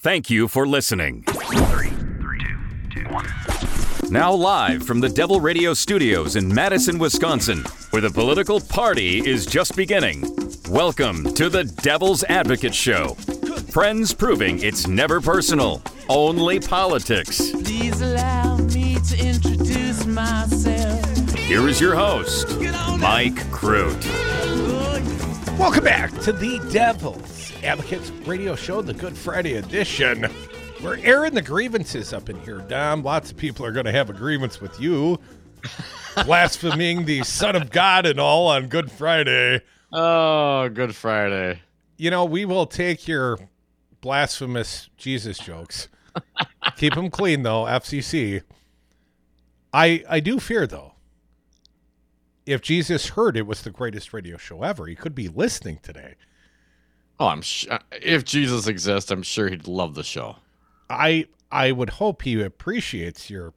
[0.00, 1.24] Thank you for listening.
[1.24, 1.90] Three, three,
[2.38, 3.26] two, two, one.
[4.12, 9.44] Now, live from the Devil Radio Studios in Madison, Wisconsin, where the political party is
[9.44, 10.22] just beginning.
[10.70, 13.14] Welcome to the Devil's Advocate Show.
[13.72, 17.50] Friends proving it's never personal, only politics.
[17.50, 21.30] Please allow me to introduce myself.
[21.34, 22.56] Here is your host,
[23.00, 24.28] Mike Crute.
[25.58, 30.26] Welcome back to the Devil's Advocates Radio Show, the Good Friday edition.
[30.80, 33.02] We're airing the grievances up in here, Dom.
[33.02, 35.18] Lots of people are going to have a grievance with you,
[36.24, 39.62] blaspheming the Son of God and all on Good Friday.
[39.92, 41.60] Oh, Good Friday.
[41.96, 43.36] You know, we will take your
[44.00, 45.88] blasphemous Jesus jokes.
[46.76, 48.42] Keep them clean, though, FCC.
[49.72, 50.87] I I do fear, though,
[52.48, 56.14] if Jesus heard it was the greatest radio show ever, he could be listening today.
[57.20, 60.36] Oh, I'm sure if Jesus exists, I'm sure he'd love the show.
[60.88, 63.52] I I would hope he appreciates your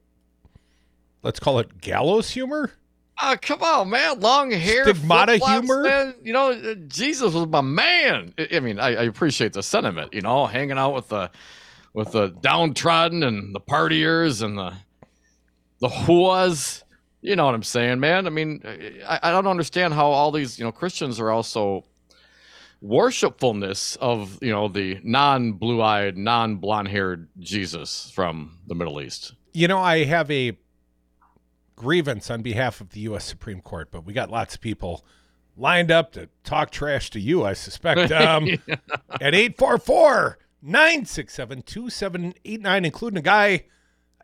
[1.22, 2.72] let's call it gallows humor.
[3.18, 4.20] Ah, come on, man!
[4.20, 5.82] Long hair, Stigmata humor?
[5.82, 6.14] Man.
[6.22, 8.34] You know, uh, Jesus was my man.
[8.36, 10.12] I, I mean, I, I appreciate the sentiment.
[10.12, 11.30] You know, hanging out with the
[11.94, 14.74] with the downtrodden and the partiers and the
[15.80, 16.82] the whoas.
[17.22, 18.26] You know what I'm saying, man?
[18.26, 18.62] I mean,
[19.06, 21.84] I, I don't understand how all these you know Christians are also
[22.82, 29.34] worshipfulness of you know the non blue-eyed, non blonde-haired Jesus from the Middle East.
[29.54, 30.58] You know, I have a
[31.76, 33.24] grievance on behalf of the U.S.
[33.24, 35.04] Supreme Court, but we got lots of people
[35.56, 38.10] lined up to talk trash to you, I suspect.
[38.22, 38.48] Um,
[39.20, 43.64] At 844 967 2789, including a guy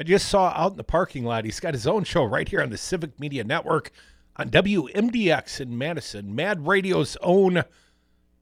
[0.01, 1.45] I just saw out in the parking lot.
[1.45, 3.91] He's got his own show right here on the Civic Media Network
[4.37, 7.65] on WMDX in Madison, Mad Radio's own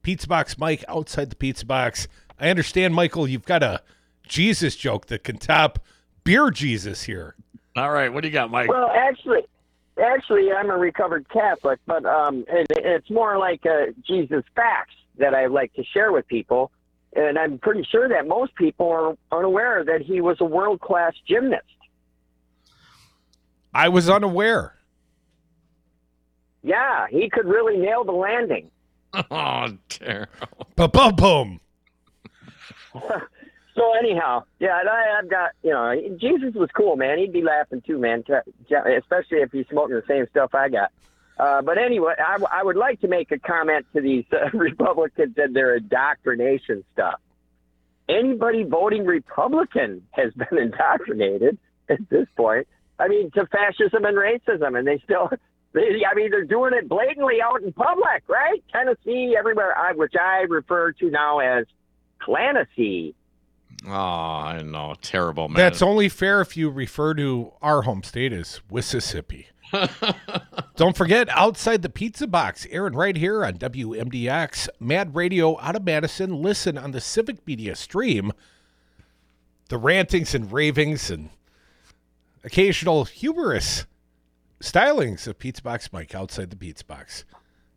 [0.02, 2.08] Pizza Box Mike outside the Pizza Box.
[2.38, 3.82] I understand, Michael, you've got a
[4.28, 5.78] Jesus joke that can top
[6.24, 7.34] Beer Jesus here.
[7.76, 8.68] All right, what do you got, Mike?
[8.68, 9.42] Well, actually,
[10.02, 15.34] actually, I'm a recovered Catholic, but um, it, it's more like uh, Jesus facts that
[15.34, 16.70] I like to share with people,
[17.16, 21.14] and I'm pretty sure that most people are unaware that he was a world class
[21.26, 21.64] gymnast.
[23.74, 24.74] I was unaware.
[26.62, 28.70] Yeah, he could really nail the landing.
[29.30, 30.66] oh, terrible.
[30.74, 31.60] Ba bum boom.
[33.76, 37.18] So anyhow, yeah, I, I've got you know Jesus was cool, man.
[37.18, 38.24] He'd be laughing too, man,
[38.70, 40.90] especially if he's smoking the same stuff I got.
[41.38, 45.34] Uh, but anyway, I, I would like to make a comment to these uh, Republicans
[45.36, 47.20] and their indoctrination stuff.
[48.08, 51.58] Anybody voting Republican has been indoctrinated
[51.88, 52.66] at this point.
[52.98, 55.28] I mean, to fascism and racism, and they still,
[55.72, 58.64] they, I mean, they're doing it blatantly out in public, right?
[58.72, 61.66] Tennessee, everywhere, I, which I refer to now as
[62.20, 63.14] Clancy.
[63.86, 64.94] Oh, I know.
[65.02, 65.56] Terrible, man.
[65.56, 69.48] That's only fair if you refer to our home state as Mississippi.
[70.76, 75.84] Don't forget, outside the pizza box, Aaron, right here on WMDX, Mad Radio out of
[75.84, 76.42] Madison.
[76.42, 78.32] Listen on the Civic Media stream.
[79.68, 81.30] The rantings and ravings and
[82.44, 83.86] occasional humorous
[84.60, 87.24] stylings of Pizza Box Mike outside the pizza box.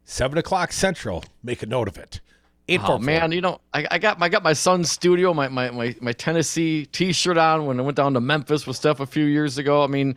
[0.03, 1.23] Seven o'clock central.
[1.43, 2.21] Make a note of it.
[2.67, 5.47] Eight Oh man, you know, I, I got my I got my son's studio, my,
[5.47, 9.07] my my my Tennessee T-shirt on when I went down to Memphis with Steph a
[9.07, 9.83] few years ago.
[9.83, 10.15] I mean,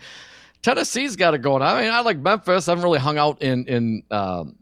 [0.62, 1.62] Tennessee's got it going.
[1.62, 2.69] I mean, I like Memphis.
[2.69, 4.56] I haven't really hung out in in um,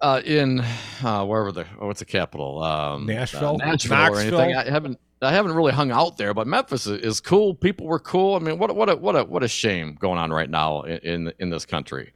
[0.00, 0.60] uh, in
[1.02, 2.62] uh, wherever the oh, what's the capital?
[2.62, 3.60] Um, Nashville?
[3.62, 4.40] uh, Nashville Knoxville?
[4.40, 4.56] or anything.
[4.56, 7.54] I haven't I haven't really hung out there, but Memphis is, is cool.
[7.54, 8.34] People were cool.
[8.34, 10.82] I mean, what a- what a what a what a shame going on right now
[10.82, 12.12] in in, in this country.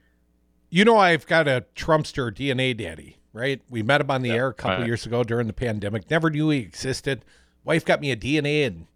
[0.70, 3.60] You know, I've got a Trumpster DNA daddy, right?
[3.70, 4.86] We met him on the air a couple right.
[4.86, 6.08] years ago during the pandemic.
[6.10, 7.24] Never knew he existed.
[7.64, 8.86] Wife got me a DNA and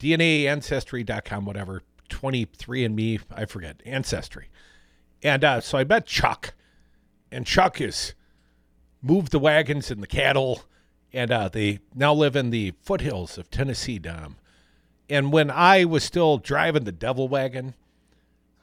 [0.00, 4.48] DNAancestry.com, whatever, 23andMe, I forget, Ancestry.
[5.22, 6.54] And uh, so I met Chuck,
[7.30, 8.14] and Chuck has
[9.02, 10.62] moved the wagons and the cattle,
[11.12, 14.36] and uh, they now live in the foothills of Tennessee, Dom.
[15.08, 17.74] And when I was still driving the devil wagon,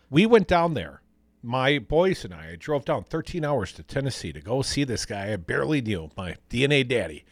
[0.10, 1.02] we went down there.
[1.42, 5.06] My boys and I, I drove down 13 hours to Tennessee to go see this
[5.06, 7.24] guy I barely knew, my DNA daddy.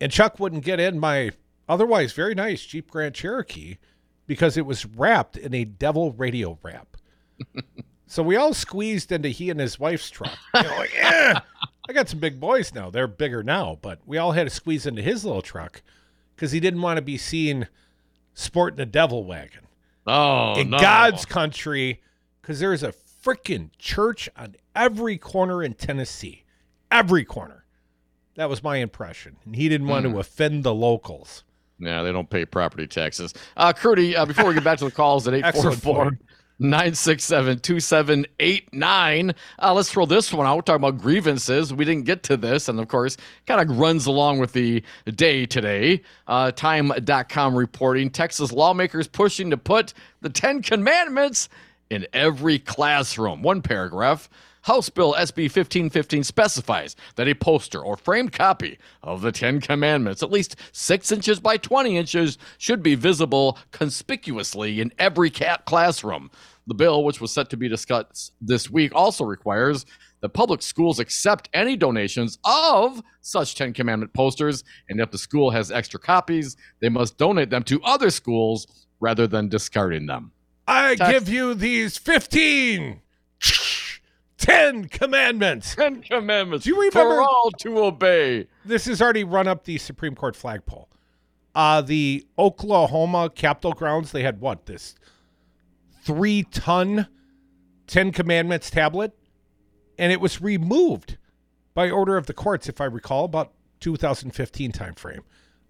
[0.00, 1.30] And Chuck wouldn't get in my
[1.68, 3.78] otherwise very nice Jeep Grand Cherokee
[4.26, 6.96] because it was wrapped in a devil radio wrap.
[8.06, 10.36] so we all squeezed into he and his wife's truck.
[10.54, 11.40] You know, like, eh,
[11.88, 12.90] I got some big boys now.
[12.90, 15.82] They're bigger now, but we all had to squeeze into his little truck
[16.34, 17.68] because he didn't want to be seen
[18.34, 19.62] sporting a devil wagon
[20.06, 20.78] Oh, in no.
[20.78, 22.02] God's country
[22.42, 22.92] because there's a
[23.24, 26.44] freaking church on every corner in Tennessee.
[26.90, 27.64] Every corner.
[28.36, 29.36] That was my impression.
[29.44, 30.12] And he didn't want Hmm.
[30.12, 31.42] to offend the locals.
[31.78, 33.34] Yeah, they don't pay property taxes.
[33.56, 36.18] Uh, Crudy, uh, before we get back to the calls at Excellent 844
[36.58, 40.56] 967 2789, uh, let's throw this one out.
[40.56, 41.74] We're talking about grievances.
[41.74, 44.82] We didn't get to this, and of course, kind of runs along with the
[45.14, 46.00] day today.
[46.26, 51.50] Uh, Time.com reporting Texas lawmakers pushing to put the Ten Commandments
[51.90, 53.42] in every classroom.
[53.42, 54.30] One paragraph.
[54.66, 60.24] House Bill SB 1515 specifies that a poster or framed copy of the Ten Commandments,
[60.24, 66.32] at least six inches by 20 inches, should be visible conspicuously in every cat classroom.
[66.66, 69.86] The bill, which was set to be discussed this week, also requires
[70.20, 75.52] that public schools accept any donations of such Ten Commandment posters, and if the school
[75.52, 78.66] has extra copies, they must donate them to other schools
[78.98, 80.32] rather than discarding them.
[80.66, 83.00] I Text- give you these 15,
[84.46, 85.74] 10 commandments.
[85.74, 88.46] Ten Commandments Do you for remember- all to obey.
[88.64, 90.88] This has already run up the Supreme Court flagpole.
[91.54, 94.66] Uh, the Oklahoma Capitol grounds, they had what?
[94.66, 94.94] This
[96.04, 97.08] three ton
[97.86, 99.12] Ten Commandments tablet,
[99.98, 101.18] and it was removed
[101.74, 105.20] by order of the courts, if I recall, about 2015 timeframe.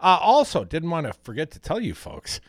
[0.00, 2.40] Uh, also, didn't want to forget to tell you folks,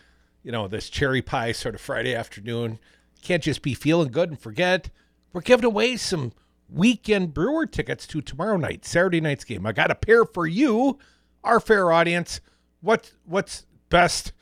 [0.44, 2.80] you know, this cherry pie sort of Friday afternoon
[3.22, 4.90] can't just be feeling good and forget.
[5.34, 6.32] We're giving away some
[6.70, 9.66] weekend brewer tickets to tomorrow night, Saturday night's game.
[9.66, 11.00] I got a pair for you,
[11.44, 12.42] our fair audience.
[12.82, 14.34] What what's best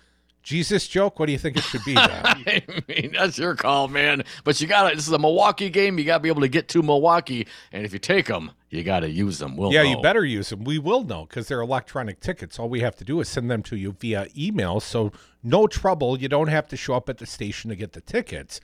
[0.46, 1.20] Jesus joke?
[1.20, 1.96] What do you think it should be?
[1.98, 4.24] I mean, that's your call, man.
[4.44, 5.98] But you got to, this is a Milwaukee game.
[5.98, 7.48] You got to be able to get to Milwaukee.
[7.72, 9.58] And if you take them, you got to use them.
[9.58, 9.90] We'll yeah, know.
[9.90, 10.64] you better use them.
[10.64, 12.60] We will know because they're electronic tickets.
[12.60, 14.80] All we have to do is send them to you via email.
[14.80, 15.12] So
[15.42, 16.20] no trouble.
[16.20, 18.62] You don't have to show up at the station to get the tickets.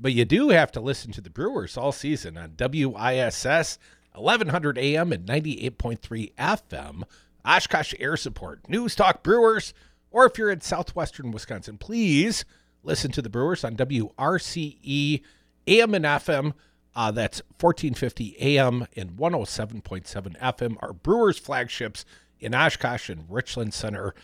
[0.00, 3.78] But you do have to listen to the Brewers all season on WISS
[4.14, 7.02] 1100 AM and 98.3 FM.
[7.44, 9.72] Oshkosh Air Support, News Talk Brewers,
[10.10, 12.44] or if you're in southwestern Wisconsin, please
[12.82, 15.22] listen to the Brewers on WRCE
[15.66, 16.52] AM and FM.
[16.94, 20.76] Uh, that's 1450 AM and 107.7 FM.
[20.80, 22.04] Our Brewers flagships
[22.40, 24.14] in Oshkosh and Richland Center.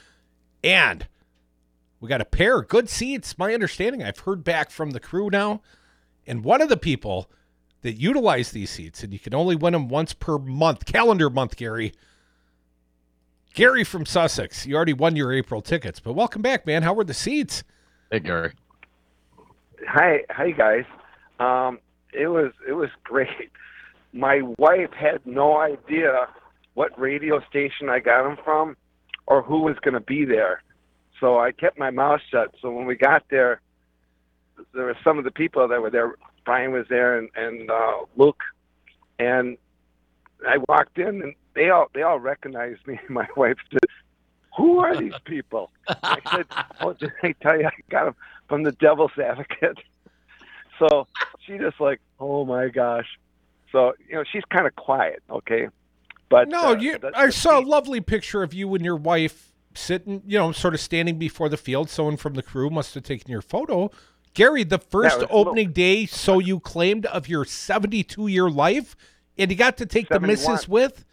[0.63, 1.07] And
[2.05, 3.39] we got a pair of good seats.
[3.39, 5.63] My understanding, I've heard back from the crew now.
[6.27, 7.31] And one of the people
[7.81, 11.57] that utilize these seats, and you can only win them once per month, calendar month,
[11.57, 11.95] Gary.
[13.55, 16.83] Gary from Sussex, you already won your April tickets, but welcome back, man.
[16.83, 17.65] How were the seats?
[18.11, 18.53] Hey, Gary.
[19.89, 20.85] Hi, hi guys.
[21.41, 21.79] Um,
[22.13, 23.51] it was it was great.
[24.13, 26.29] My wife had no idea
[26.75, 28.77] what radio station I got them from,
[29.27, 30.61] or who was going to be there.
[31.21, 32.55] So I kept my mouth shut.
[32.61, 33.61] So when we got there,
[34.73, 36.15] there were some of the people that were there.
[36.45, 38.43] Brian was there, and and uh, Luke,
[39.19, 39.57] and
[40.47, 42.99] I walked in, and they all they all recognized me.
[43.01, 43.81] And my wife said,
[44.57, 45.71] "Who are these people?"
[46.03, 46.47] I said,
[46.81, 48.15] "Oh, did I tell you I got them
[48.49, 49.79] from the Devil's Advocate?"
[50.81, 51.07] So
[51.47, 53.07] she just like, "Oh my gosh!"
[53.71, 55.69] So you know, she's kind of quiet, okay.
[56.29, 56.99] But No, uh, you.
[56.99, 60.75] the- I saw a lovely picture of you and your wife sitting, you know, sort
[60.75, 61.91] of standing before the field.
[61.91, 63.91] Someone from the crew must have taken your photo.
[64.35, 68.97] Gary, the first opening day, so you claimed of your 72 year life,
[69.39, 70.29] and you got to take the 71.
[70.29, 71.05] missus with,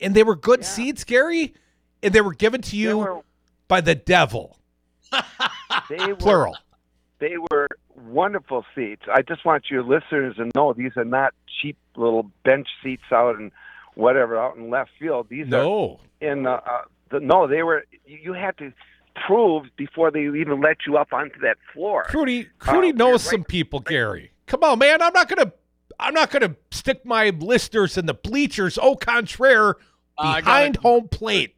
[0.00, 1.54] and they were good seats, Gary,
[2.02, 3.20] and they were given to you were,
[3.66, 4.56] by the devil,
[5.88, 6.56] they were plural.
[7.18, 9.02] they were wonderful seats.
[9.12, 13.36] I just want your listeners to know these are not cheap little bench seats out
[13.36, 13.50] in
[13.94, 15.28] whatever out in left field.
[15.28, 17.46] These are in uh, uh, the no.
[17.46, 18.72] They were you you had to
[19.26, 22.04] prove before they even let you up onto that floor.
[22.04, 24.30] Crudy, Uh, Crudy we're knows right- some people, Gary.
[24.46, 25.02] Come on, man.
[25.02, 25.52] I'm not gonna,
[25.98, 28.78] I'm not gonna stick my listeners in the bleachers.
[28.78, 29.76] Au contraire,
[30.16, 30.44] behind
[30.76, 31.54] gotta- home plate.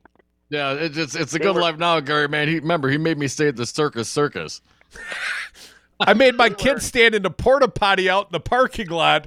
[0.51, 2.29] Yeah, it's it's, it's a good were- life now, Gary.
[2.29, 4.61] Man, he remember he made me stay at the Circus Circus.
[6.01, 9.27] I made my kids stand in the porta potty out in the parking lot.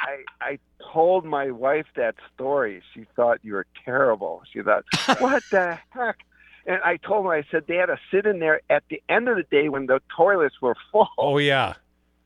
[0.00, 0.58] I I
[0.92, 2.82] told my wife that story.
[2.94, 4.42] She thought you were terrible.
[4.52, 4.84] She thought,
[5.20, 6.18] what the heck?
[6.66, 9.28] And I told her, I said they had to sit in there at the end
[9.28, 11.08] of the day when the toilets were full.
[11.18, 11.74] Oh yeah,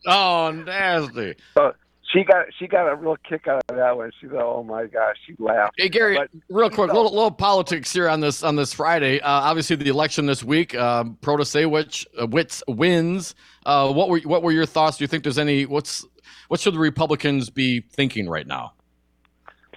[0.07, 1.37] Oh, nasty.
[1.55, 1.73] So
[2.13, 4.11] she got she got a real kick out of that one.
[4.21, 5.73] She thought, "Oh my gosh," she laughed.
[5.79, 6.95] Hey Gary, But- real quick, No.
[6.95, 9.21] little, little politics here on this on this Friday.
[9.21, 13.35] Uh, obviously, the election this week, uh, Protasiewicz uh, Witz wins.
[13.65, 14.99] Uh, what were what were your thoughts?
[14.99, 16.05] Do you think there's any what's
[16.49, 18.73] what should the Republicans be thinking right now?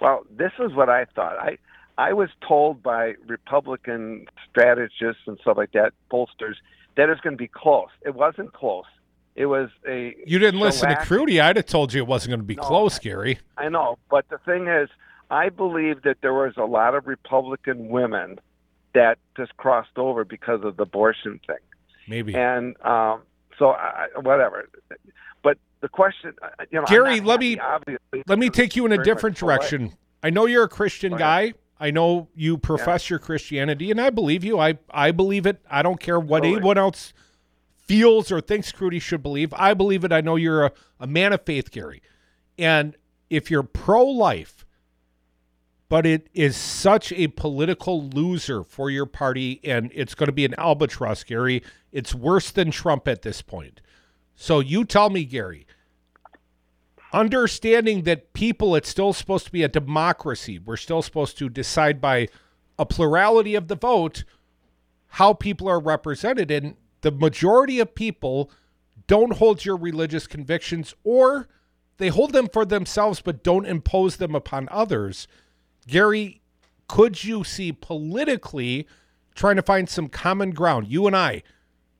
[0.00, 1.38] Well, this is what I thought.
[1.38, 1.58] I
[1.96, 6.54] I was told by Republican strategists and stuff like that, pollsters,
[6.96, 7.88] that it's going to be close.
[8.06, 8.84] It wasn't close.
[9.34, 10.14] It was a.
[10.26, 11.40] You didn't listen to shellac- Crudy.
[11.40, 12.62] I'd have told you it wasn't going to be No.
[12.62, 13.38] close, Gary.
[13.56, 14.88] I know, but the thing is,
[15.30, 18.38] I believe that there was a lot of Republican women
[18.94, 21.56] that just crossed over because of the abortion thing.
[22.08, 22.34] Maybe.
[22.34, 23.22] and um,
[23.58, 24.68] so I, I- whatever.
[25.80, 28.92] The question, uh, you know, Gary, let happy, me- obviously, Let me take you in
[28.92, 29.92] a different direction.
[30.22, 31.54] I know you're a Christian Go guy.
[31.80, 34.58] I know you profess your Christianity, and I believe you.
[34.58, 35.60] I I believe it.
[35.70, 36.56] I don't care what Totally.
[36.56, 37.12] anyone else
[37.76, 39.54] feels or thinks Crudy should believe.
[39.54, 40.12] I believe it.
[40.12, 42.02] I know you're a, a man of faith, Gary.
[42.58, 42.96] And
[43.30, 44.66] if you're pro life,
[45.88, 50.44] but it is such a political loser for your party, and it's going to be
[50.44, 51.62] an albatross, Gary.
[51.92, 53.80] It's worse than Trump at this point.
[54.34, 55.66] So you tell me, Gary,
[57.12, 60.58] understanding that people, it's still supposed to be a democracy.
[60.58, 62.28] We're still supposed to decide by
[62.78, 64.24] a plurality of the vote
[65.12, 66.50] how people are represented.
[66.50, 68.50] And the majority of people
[69.06, 71.48] don't hold your religious convictions or
[71.96, 75.26] they hold them for themselves but don't impose them upon others.
[75.86, 76.40] Gary,
[76.86, 78.86] could you see politically
[79.34, 80.88] trying to find some common ground?
[80.88, 81.42] You and I,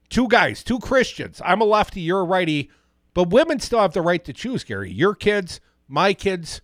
[0.09, 1.41] two guys, two Christians.
[1.45, 2.71] I'm a lefty, you're a righty,
[3.19, 4.93] but women still have the right to choose, Gary.
[4.93, 6.61] Your kids, my kids.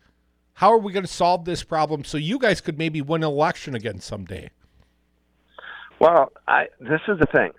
[0.52, 3.28] How are we going to solve this problem so you guys could maybe win an
[3.28, 4.50] election again someday?
[5.98, 7.50] Well, I this is the thing.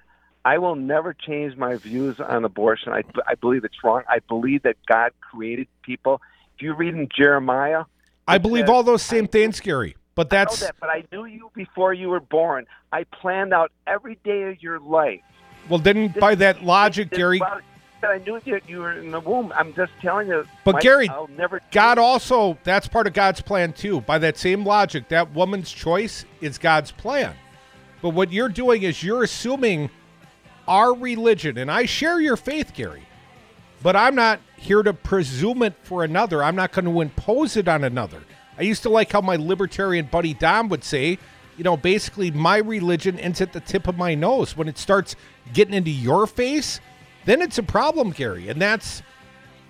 [0.46, 2.94] I will never change my views on abortion.
[2.94, 4.04] I, I believe it's wrong.
[4.08, 6.22] I believe that God created people.
[6.56, 7.84] If you read in Jeremiah,
[8.30, 9.98] I believe says- all those same things, Gary.
[10.16, 12.66] But I know that's that, but I knew you before you were born.
[12.94, 15.20] I planned out every day of your life.
[15.68, 17.42] well, then by that logic, This- Gary,
[18.02, 19.52] that I knew that you were in the womb.
[19.56, 20.46] I'm just telling you.
[20.64, 21.62] But Mike, Gary, I'll never.
[21.72, 24.02] God also, that's part of God's plan too.
[24.02, 27.36] By that same logic, that woman's choice is God's plan.
[28.02, 29.90] But what you're doing is you're assuming
[30.68, 33.04] our religion, and I share your faith, Gary,
[33.82, 36.44] but I'm not here to presume it for another.
[36.44, 38.22] I'm not going to impose it on another.
[38.58, 41.20] I used to like how my libertarian buddy Dom would say,
[41.58, 44.58] you know, basically my religion ends at the tip of my nose.
[44.58, 45.16] When it starts
[45.54, 46.80] getting into your face,
[47.26, 48.50] then it's a problem, Gary.
[48.50, 49.02] And that's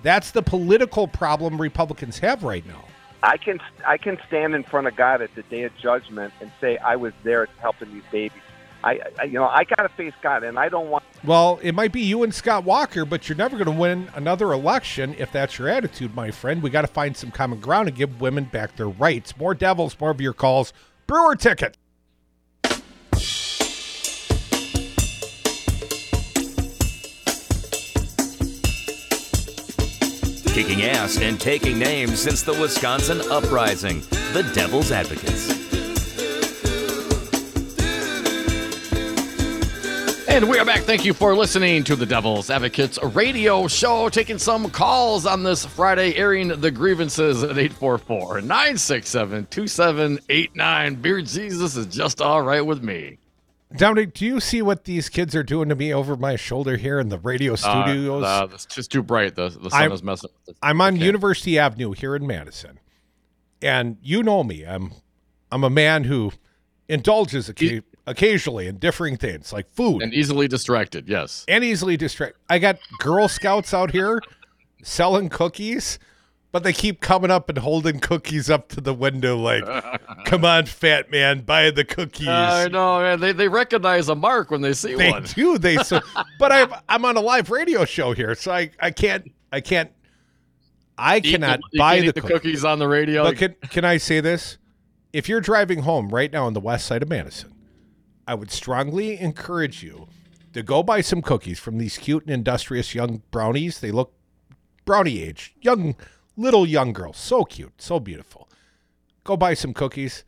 [0.03, 2.85] that's the political problem Republicans have right now.
[3.23, 6.51] I can I can stand in front of God at the day of judgment and
[6.61, 8.41] say I was there helping these babies.
[8.83, 11.03] I, I you know I got to face God, and I don't want.
[11.23, 14.53] Well, it might be you and Scott Walker, but you're never going to win another
[14.53, 16.61] election if that's your attitude, my friend.
[16.61, 19.35] We got to find some common ground and give women back their rights.
[19.37, 20.71] More devils, more of your calls.
[21.07, 21.77] Brewer ticket.
[30.55, 33.99] Kicking ass and taking names since the Wisconsin uprising.
[34.31, 35.49] The Devil's Advocates.
[40.29, 40.83] And we are back.
[40.83, 44.07] Thank you for listening to the Devil's Advocates radio show.
[44.07, 50.95] Taking some calls on this Friday, airing the grievances at 844 967 2789.
[50.95, 53.17] Beer Jesus is just all right with me.
[53.75, 56.99] Dominic, do you see what these kids are doing to me over my shoulder here
[56.99, 58.23] in the radio studios?
[58.23, 59.35] Uh, uh, it's just too bright.
[59.35, 60.57] The, the sun I'm- is messing with it.
[60.61, 61.05] I'm on Okay.
[61.05, 62.79] University Avenue here in Madison,
[63.61, 64.63] and you know me.
[64.65, 64.93] I'm
[65.51, 66.31] I'm a man who
[66.87, 71.43] indulges occa- occasionally in differing things like food And easily distracted, yes.
[71.47, 72.37] and easily distracted.
[72.49, 74.21] I got Girl Scouts out here
[74.83, 75.97] selling cookies,
[76.55, 79.65] but they keep coming up and holding cookies up to the window like,
[80.23, 83.19] "Come on, fat man, buy the cookies." I know, man.
[83.19, 85.23] They, they recognize a mark when they see they one.
[85.23, 85.57] do.
[85.57, 85.99] They so,
[86.39, 89.91] but I'm I'm on a live radio show here, so I I can't I can't
[90.97, 92.31] I cannot buy the the cookies.
[92.31, 93.25] cookies on the radio.
[93.25, 94.57] But can can I say this?
[95.11, 97.53] If you're driving home right now on the west side of Madison,
[98.29, 100.07] I would strongly encourage you
[100.53, 103.81] to go buy some cookies from these cute and industrious young brownies.
[103.81, 104.13] They look
[104.85, 105.97] brownie age, young
[106.37, 108.49] little young girl, so cute, so beautiful.
[109.23, 110.23] Go buy some cookies.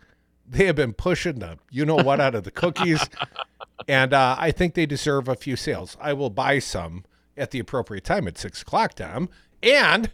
[0.49, 3.01] They have been pushing the you know what out of the cookies,
[3.87, 5.97] and uh, I think they deserve a few sales.
[5.99, 7.03] I will buy some
[7.35, 9.29] at the appropriate time at six o'clock, Tom,
[9.61, 10.11] and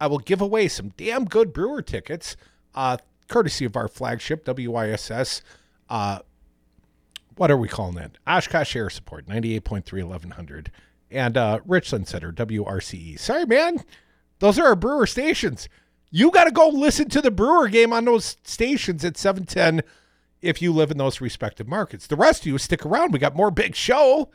[0.00, 2.36] I will give away some damn good brewer tickets,
[2.74, 5.42] uh, courtesy of our flagship WISS.
[5.88, 6.20] Uh,
[7.36, 8.18] what are we calling that?
[8.26, 10.72] Oshkosh Air Support, 98.3 1100.
[11.10, 13.18] And uh, Richland Center, WRCE.
[13.18, 13.78] Sorry, man.
[14.38, 15.68] Those are our Brewer stations.
[16.10, 19.82] You got to go listen to the Brewer game on those stations at 710
[20.40, 22.06] if you live in those respective markets.
[22.06, 23.12] The rest of you stick around.
[23.12, 24.30] We got more big show.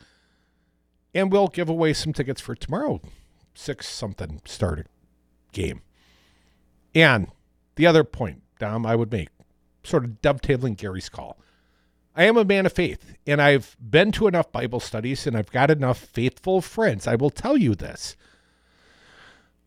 [1.16, 3.00] And we'll give away some tickets for tomorrow.
[3.54, 4.88] Six something starting
[5.52, 5.82] game.
[6.96, 7.28] And
[7.76, 9.30] the other point, Dom, I would make,
[9.84, 11.38] sort of dovetailing Gary's call.
[12.16, 15.52] I am a man of faith, and I've been to enough Bible studies and I've
[15.52, 17.08] got enough faithful friends.
[17.08, 18.16] I will tell you this.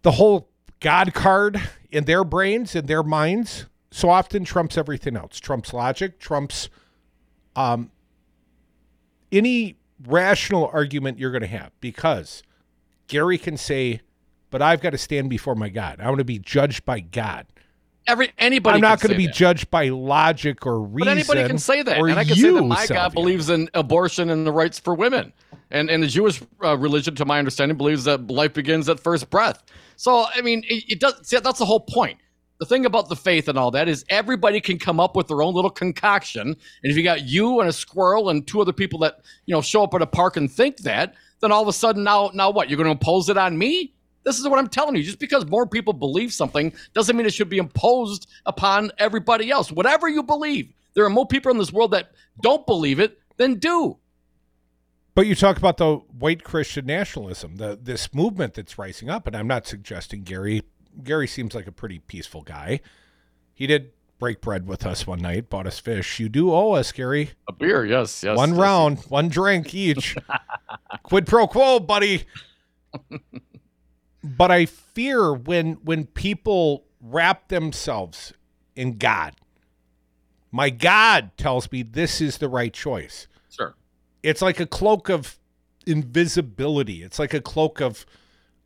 [0.02, 0.48] The whole
[0.80, 1.60] God card
[1.90, 5.40] in their brains, in their minds, so often trumps everything else.
[5.40, 6.68] Trumps logic, trumps
[7.54, 7.90] um,
[9.32, 9.76] any
[10.06, 12.42] rational argument you're going to have because
[13.08, 14.00] Gary can say,
[14.50, 16.00] but I've got to stand before my God.
[16.00, 17.46] I want to be judged by God.
[18.06, 18.76] Every anybody.
[18.76, 19.34] I'm not going to be that.
[19.34, 21.06] judged by logic or reason.
[21.06, 22.96] But anybody can say that, and I can say that my Sylvia.
[22.96, 25.32] God believes in abortion and the rights for women,
[25.70, 29.28] and and the Jewish uh, religion, to my understanding, believes that life begins at first
[29.28, 29.62] breath.
[29.96, 31.14] So I mean, it, it does.
[31.26, 32.18] See, that's the whole point.
[32.58, 35.42] The thing about the faith and all that is everybody can come up with their
[35.42, 39.00] own little concoction, and if you got you and a squirrel and two other people
[39.00, 41.72] that you know show up at a park and think that, then all of a
[41.72, 42.70] sudden now now what?
[42.70, 43.95] You're going to impose it on me?
[44.26, 45.04] This is what I'm telling you.
[45.04, 49.70] Just because more people believe something doesn't mean it should be imposed upon everybody else.
[49.70, 52.10] Whatever you believe, there are more people in this world that
[52.42, 53.98] don't believe it than do.
[55.14, 59.36] But you talk about the white Christian nationalism, the this movement that's rising up, and
[59.36, 60.64] I'm not suggesting Gary.
[61.04, 62.80] Gary seems like a pretty peaceful guy.
[63.54, 66.18] He did break bread with us one night, bought us fish.
[66.18, 67.30] You do owe us, Gary.
[67.48, 68.36] A beer, yes, yes.
[68.36, 68.58] one yes.
[68.58, 70.16] round, one drink each.
[71.04, 72.24] Quid pro quo, buddy.
[74.26, 78.32] but I fear when when people wrap themselves
[78.74, 79.34] in God.
[80.50, 83.28] My God tells me this is the right choice.
[83.50, 83.74] Sure.
[84.22, 85.38] It's like a cloak of
[85.86, 87.02] invisibility.
[87.02, 88.04] It's like a cloak of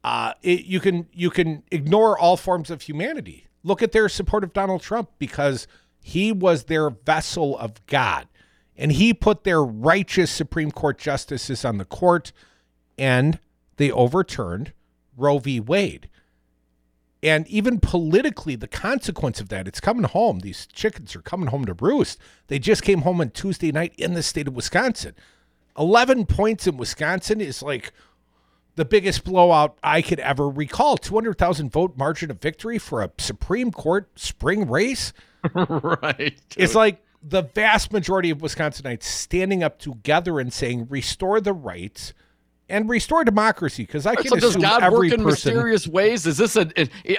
[0.03, 3.47] uh, it, you can you can ignore all forms of humanity.
[3.63, 5.67] Look at their support of Donald Trump because
[6.03, 8.27] he was their vessel of God,
[8.77, 12.33] and he put their righteous Supreme Court justices on the court,
[12.97, 13.39] and
[13.77, 14.73] they overturned
[15.21, 15.61] Roe v.
[15.61, 16.09] Wade.
[17.23, 20.41] And even politically, the consequence of that, it's coming home.
[20.41, 22.19] These chickens are coming home to roost.
[22.47, 25.15] They just came home on Tuesday night in the state of Wisconsin.
[25.79, 27.93] 11 points in Wisconsin is like
[28.77, 30.97] the biggest blowout I could ever recall.
[30.97, 35.13] 200,000 vote margin of victory for a Supreme Court spring race.
[35.55, 36.39] right.
[36.57, 42.15] It's like the vast majority of Wisconsinites standing up together and saying, restore the rights
[42.71, 43.83] and restore democracy.
[43.85, 45.55] Because I can so does God every work in person.
[45.55, 46.27] mysterious ways?
[46.27, 46.71] Is this a,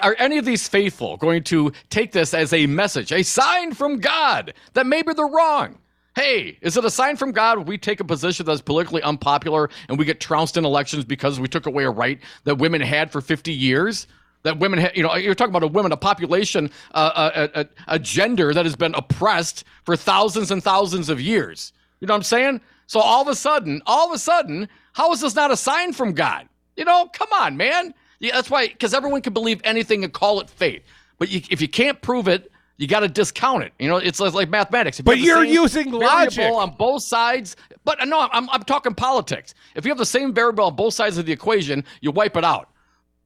[0.02, 3.98] are any of these faithful going to take this as a message, a sign from
[3.98, 5.78] God that maybe they're wrong?
[6.14, 9.70] Hey, is it a sign from God when we take a position that's politically unpopular
[9.88, 13.10] and we get trounced in elections because we took away a right that women had
[13.10, 14.06] for 50 years?
[14.42, 17.66] That women, ha- you know, you're talking about a women, a population, uh, a, a,
[17.94, 21.72] a gender that has been oppressed for thousands and thousands of years.
[22.00, 22.60] You know what I'm saying?
[22.88, 25.92] So all of a sudden, all of a sudden, how is this not a sign
[25.92, 26.48] from God?
[26.76, 27.94] You know, come on, man.
[28.20, 30.82] Yeah, that's why, because everyone can believe anything and call it faith.
[31.18, 33.72] But you, if you can't prove it, you got to discount it.
[33.78, 34.98] You know, it's like, like mathematics.
[34.98, 36.50] If But you're same using logic.
[36.50, 37.56] on both sides.
[37.84, 39.54] But no, I'm, I'm talking politics.
[39.76, 42.44] If you have the same variable on both sides of the equation, you wipe it
[42.44, 42.70] out.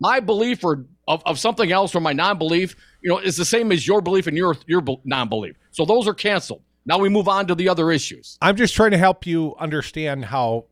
[0.00, 3.72] My belief or of, of something else or my non-belief, you know, is the same
[3.72, 5.56] as your belief and your your non-belief.
[5.70, 6.62] So those are canceled.
[6.84, 8.36] Now we move on to the other issues.
[8.42, 10.66] I'm just trying to help you understand how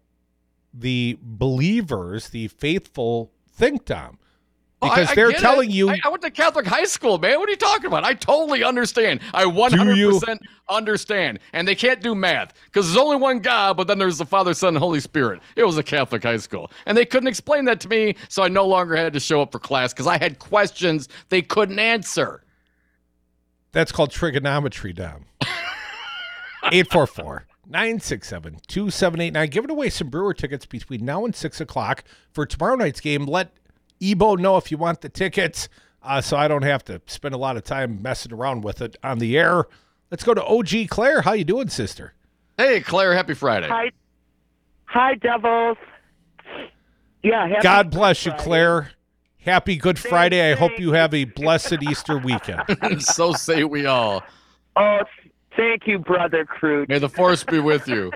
[0.76, 4.18] the believers, the faithful, think, Tom.
[4.82, 5.74] Oh, I- Because they're get telling it.
[5.74, 7.38] you I, I went to Catholic high school, man.
[7.38, 8.04] What are you talking about?
[8.04, 9.20] I totally understand.
[9.32, 11.38] I 100% understand.
[11.52, 14.52] And they can't do math because there's only one God, but then there's the Father,
[14.52, 15.40] Son, and Holy Spirit.
[15.56, 16.70] It was a Catholic high school.
[16.87, 19.52] And they couldn't explain that to me, so I no longer had to show up
[19.52, 22.42] for class because I had questions they couldn't answer.
[23.72, 25.24] That's called trigonometry, Dom.
[26.72, 29.48] 844 967 2789.
[29.50, 33.27] Giving away some Brewer tickets between now and 6 o'clock for tomorrow night's game.
[33.27, 33.53] Let
[34.00, 35.68] Ebo know if you want the tickets
[36.05, 38.96] uh, so I don't have to spend a lot of time messing around with it
[39.03, 39.64] on the air.
[40.11, 41.22] Let's go to OG Claire.
[41.22, 42.14] How you doing, sister?
[42.59, 43.68] Hey, Claire, happy Friday.
[43.68, 43.90] Hi,
[44.85, 45.79] hi, Devils.
[47.22, 48.90] Yeah, happy God bless you, Claire.
[49.38, 50.53] Happy Good Friday.
[50.53, 52.62] I hope you have a blessed Easter weekend.
[53.00, 54.22] so say we all.
[54.77, 55.00] Oh,
[55.56, 56.88] thank you, brother Crude.
[56.88, 58.12] May the force be with you.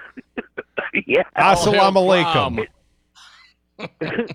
[1.06, 2.66] yeah, Assalamu
[3.78, 4.28] alaikum.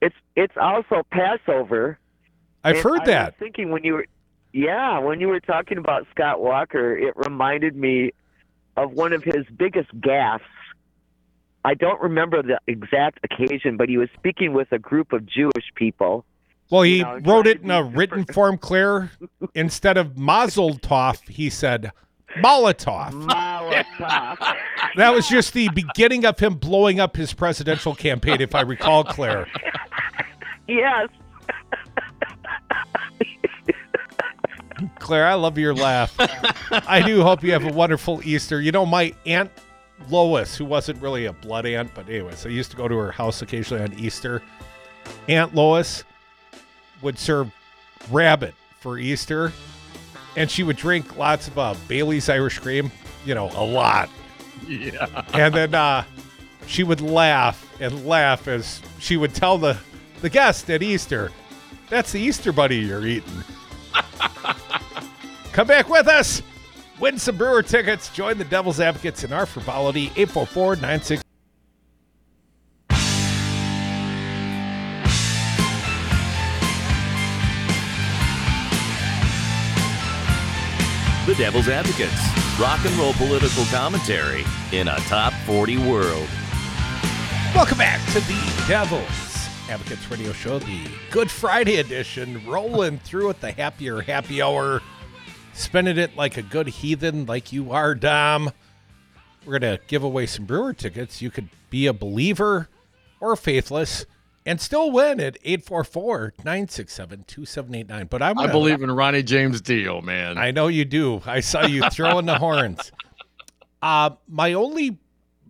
[0.00, 1.98] It's it's also Passover.
[2.62, 3.26] I've And heard I that.
[3.26, 4.06] Was thinking when you were,
[4.52, 8.12] yeah, when you were talking about Scott Walker, it reminded me
[8.76, 10.40] of one of his biggest gaffes.
[11.64, 15.72] I don't remember the exact occasion, but he was speaking with a group of Jewish
[15.74, 16.26] people.
[16.70, 19.10] Well, he know, wrote it in a be written form, Claire.
[19.54, 21.92] Instead of Mazel Tov, he said
[22.36, 23.12] Molotov.
[23.26, 24.56] Molotov.
[24.96, 29.02] That was just the beginning of him blowing up his presidential campaign, if I recall,
[29.02, 29.48] Claire.
[30.68, 31.08] yes.
[35.00, 36.14] Claire, I love your laugh.
[36.86, 38.60] I do hope you have a wonderful Easter.
[38.60, 39.50] You know, my Aunt
[40.08, 43.10] Lois, who wasn't really a blood aunt, but anyways, I used to go to her
[43.10, 44.42] house occasionally on Easter.
[45.28, 46.04] Aunt Lois
[47.02, 47.50] would serve
[48.10, 49.52] rabbit for Easter,
[50.36, 52.90] and she would drink lots of uh, Bailey's Irish Cream,
[53.24, 54.08] you know, a lot.
[54.66, 55.24] Yeah.
[55.32, 56.04] And then uh,
[56.66, 59.76] she would laugh and laugh as she would tell the,
[60.20, 61.30] the guest at Easter,
[61.90, 63.44] that's the Easter bunny you're eating.
[65.52, 66.42] Come back with us.
[66.98, 68.08] Win some Brewer tickets.
[68.08, 70.06] Join the Devil's Advocates in our frivolity.
[70.16, 71.22] 844 96.
[81.34, 82.60] The Devil's Advocates.
[82.60, 86.28] Rock and roll political commentary in a top 40 world.
[87.52, 93.40] Welcome back to the Devil's Advocates Radio Show, the Good Friday edition, rolling through at
[93.40, 94.80] the happier happy hour,
[95.54, 98.52] spending it like a good heathen, like you are, Dom.
[99.44, 101.20] We're going to give away some brewer tickets.
[101.20, 102.68] You could be a believer
[103.18, 104.06] or faithless
[104.46, 108.06] and still win at 844 967 2789.
[108.08, 110.36] But I'm I gonna- believe in Ronnie James Dio, man.
[110.38, 111.22] I know you do.
[111.26, 112.92] I saw you throwing the horns.
[113.82, 114.98] Uh, my only,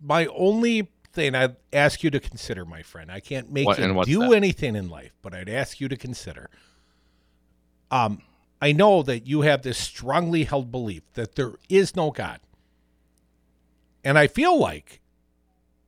[0.02, 3.11] my only thing I'd ask you to consider, my friend.
[3.11, 3.78] I can't make What-
[4.09, 4.37] you do that?
[4.37, 6.50] anything in life, but I'd ask you to consider.
[7.90, 8.22] Um,
[8.61, 12.40] I know that you have this strongly held belief that there is no God,
[14.02, 15.00] and I feel like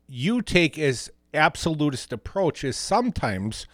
[0.07, 3.67] you take as absolutist approach is sometimes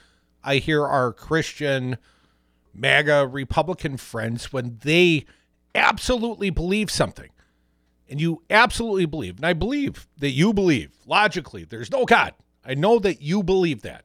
[0.45, 1.99] I hear our Christian
[2.75, 5.25] MAGA Republican friends when they
[5.75, 7.31] absolutely believe something.
[8.09, 12.35] And you absolutely believe, and I believe that you believe logically there's no God.
[12.65, 14.05] I know that you believe that.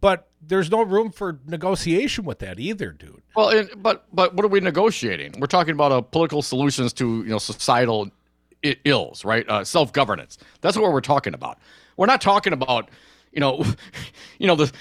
[0.00, 3.22] But there's no room for negotiation with that either, dude.
[3.34, 5.34] Well, and, but but what are we negotiating?
[5.40, 8.08] We're talking about uh, political solutions to you know societal
[8.62, 9.48] ills, right?
[9.48, 10.38] Uh, Self governance.
[10.60, 11.58] That's what we're talking about.
[11.98, 12.88] We're not talking about
[13.32, 13.62] you know,
[14.38, 14.72] you know the,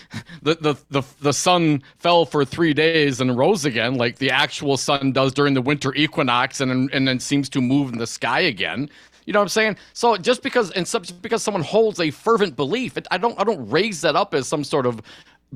[0.42, 4.78] the the the the sun fell for three days and rose again, like the actual
[4.78, 8.40] sun does during the winter equinox, and and then seems to move in the sky
[8.40, 8.90] again.
[9.26, 9.78] You know what I'm saying?
[9.92, 13.38] So just because and some, just because someone holds a fervent belief, it, I don't
[13.40, 15.02] I don't raise that up as some sort of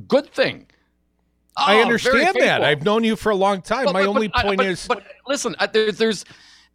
[0.10, 0.67] good thing.
[1.56, 2.63] I Oh, very understand that.
[2.63, 3.86] I've known you for a long time.
[3.86, 6.26] But- My but- only but point is But listen, I- there, there's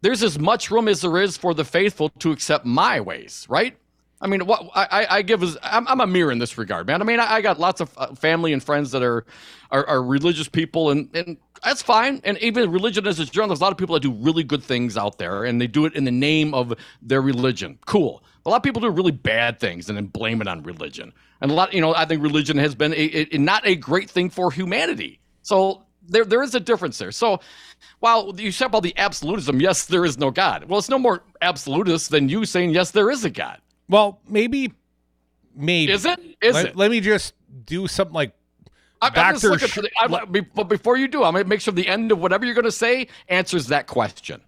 [0.01, 3.77] there's as much room as there is for the faithful to accept my ways, right?
[4.19, 7.01] I mean, what I, I- give is I'm, I'm a mirror in this regard, man.
[7.01, 9.25] I mean, I, I got lots of uh, family and friends that are,
[9.71, 12.21] are are religious people, and and that's fine.
[12.23, 14.63] And even religion as a genre, there's a lot of people that do really good
[14.63, 17.77] things out there, and they do it in the name of their religion.
[17.85, 18.23] Cool.
[18.45, 21.11] A lot of people do really bad things and then blame it on religion.
[21.41, 24.09] And a lot, you know, I think religion has been a, a, not a great
[24.09, 25.19] thing for humanity.
[25.41, 27.11] So there there is a difference there.
[27.11, 27.41] So
[27.99, 30.63] while you said about the absolutism, yes, there is no God.
[30.65, 33.59] Well, it's no more absolutist than you saying yes, there is a God.
[33.89, 34.73] Well, maybe
[35.55, 36.19] maybe Is it?
[36.41, 36.75] Is let, it?
[36.75, 37.33] let me just
[37.65, 38.33] do something like
[39.01, 41.45] I'm, I'm just looking Sh- for the, I, be- but before you do, I'm gonna
[41.45, 44.41] make sure the end of whatever you're gonna say answers that question.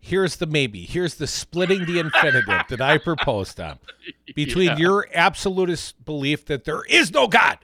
[0.00, 0.82] here's the maybe.
[0.84, 3.78] Here's the splitting the infinitive that I proposed on
[4.34, 4.76] between Yeah.
[4.78, 7.58] your absolutist belief that there is no God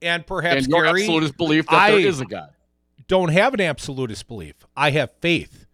[0.00, 2.50] and perhaps and your Gary absolutist belief that there I- is a God.
[3.08, 4.54] don't have an absolutist belief.
[4.76, 5.66] I have faith.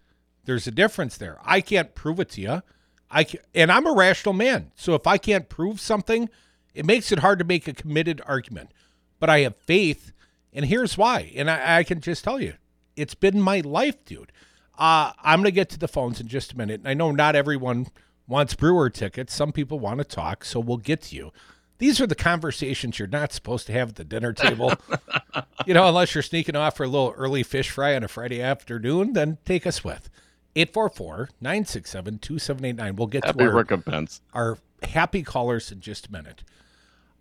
[0.47, 1.39] There's a difference there.
[1.45, 2.63] I can't prove it to you.
[3.11, 4.73] I and I'm a rational man.
[4.75, 6.29] So if I can't prove something,
[6.75, 8.73] it makes it hard to make a committed argument.
[9.19, 10.13] But I have faith,
[10.53, 11.33] and here's why.
[11.37, 12.55] And I, I can just tell you,
[12.97, 14.33] it's been my life, dude.
[14.79, 16.81] Uh, I'm gonna get to the phones in just a minute.
[16.81, 17.87] And I know not everyone
[18.27, 19.35] wants brewer tickets.
[19.35, 21.33] Some people want to talk, so we'll get to you.
[21.79, 24.73] These are the conversations you're not supposed to have at the dinner table.
[25.67, 28.41] you know, unless you're sneaking off for a little early fish fry on a Friday
[28.41, 30.09] afternoon, then take us with.
[30.57, 32.97] 844 967 2789.
[32.97, 34.21] We'll get Happy to our, recompense.
[34.33, 36.43] our happy callers in just a minute.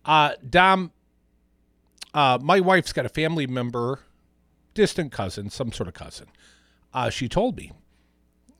[0.04, 0.92] Uh, Dom,
[2.14, 4.00] uh, my wife's got a family member,
[4.74, 6.26] distant cousin, some sort of cousin.
[6.94, 7.72] Uh, she told me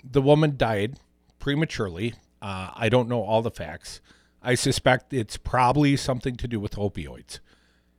[0.04, 0.98] the woman died
[1.38, 2.14] prematurely.
[2.42, 4.00] Uh, I don't know all the facts.
[4.42, 7.40] I suspect it's probably something to do with opioids.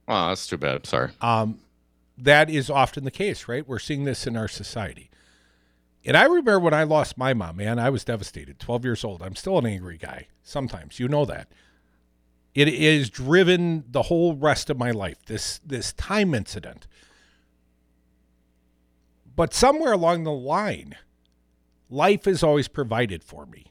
[0.08, 0.86] Oh, that's too bad.
[0.86, 1.10] Sorry.
[1.20, 1.60] Um,
[2.18, 3.68] that is often the case, right?
[3.68, 5.10] We're seeing this in our society.
[6.08, 8.60] And I remember when I lost my mom, man, I was devastated.
[8.60, 9.22] 12 years old.
[9.22, 11.02] I'm still an angry guy sometimes.
[11.02, 11.52] You know that.
[12.56, 15.18] It is driven the whole rest of my life.
[15.26, 16.88] This this time incident.
[19.36, 20.96] But somewhere along the line,
[21.90, 23.66] life is always provided for me.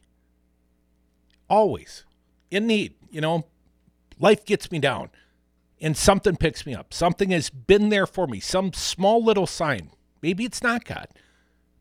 [1.48, 2.04] Always.
[2.50, 3.46] In need, you know,
[4.20, 5.08] life gets me down
[5.80, 6.92] and something picks me up.
[6.92, 9.90] Something has been there for me, some small little sign.
[10.20, 11.08] Maybe it's not God.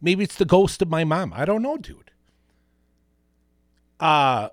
[0.06, 1.34] Maybe it's the ghost of my mom.
[1.34, 2.12] I don't know, dude.
[4.00, 4.50] Uh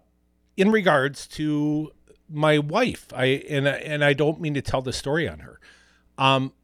[0.57, 1.93] in regards to
[2.31, 5.61] my wife, I and and I don't mean to tell the story on her.
[6.17, 6.55] Um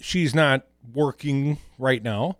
[0.00, 2.36] she's not working right now.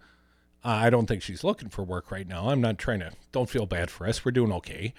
[0.65, 2.49] Uh, I don't think she's looking for work right now.
[2.49, 4.25] I'm not trying to don't feel bad for us.
[4.25, 4.93] We're doing okay.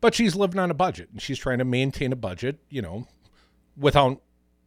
[0.00, 3.06] But she's living on a budget and she's trying to maintain a budget, you know,
[3.76, 4.22] without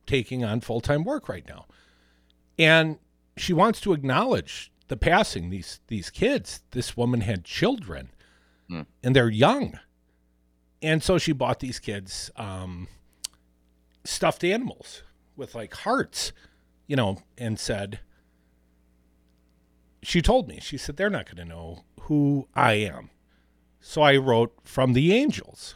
[0.05, 1.65] taking on full-time work right now.
[2.59, 2.99] And
[3.35, 6.61] she wants to acknowledge the passing these these kids.
[6.71, 8.09] This woman had children
[9.03, 9.79] and they're young.
[10.81, 12.87] And so she bought these kids um,
[14.03, 15.03] stuffed animals
[15.35, 16.33] with like hearts,
[16.87, 17.99] you know, and said
[20.03, 23.09] she told me, she said, they're not going to know who I am.
[23.79, 25.75] So I wrote from the angels.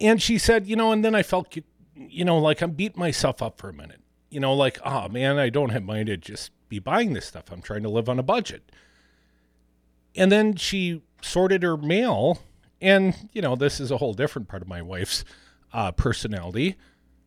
[0.00, 1.56] And she said, you know, and then I felt,
[1.94, 4.01] you know, like I'm beating myself up for a minute.
[4.32, 7.52] You know, like, oh man, I don't have money to just be buying this stuff.
[7.52, 8.72] I'm trying to live on a budget.
[10.14, 12.40] And then she sorted her mail.
[12.80, 15.24] And, you know, this is a whole different part of my wife's
[15.72, 16.76] uh, personality.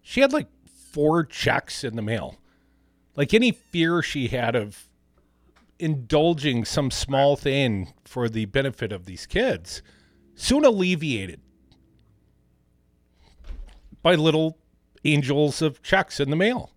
[0.01, 0.47] She had like
[0.91, 2.37] four checks in the mail.
[3.15, 4.85] Like any fear she had of
[5.77, 9.83] indulging some small thing for the benefit of these kids
[10.35, 11.39] soon alleviated
[14.01, 14.57] by little
[15.03, 16.71] angels of checks in the mail,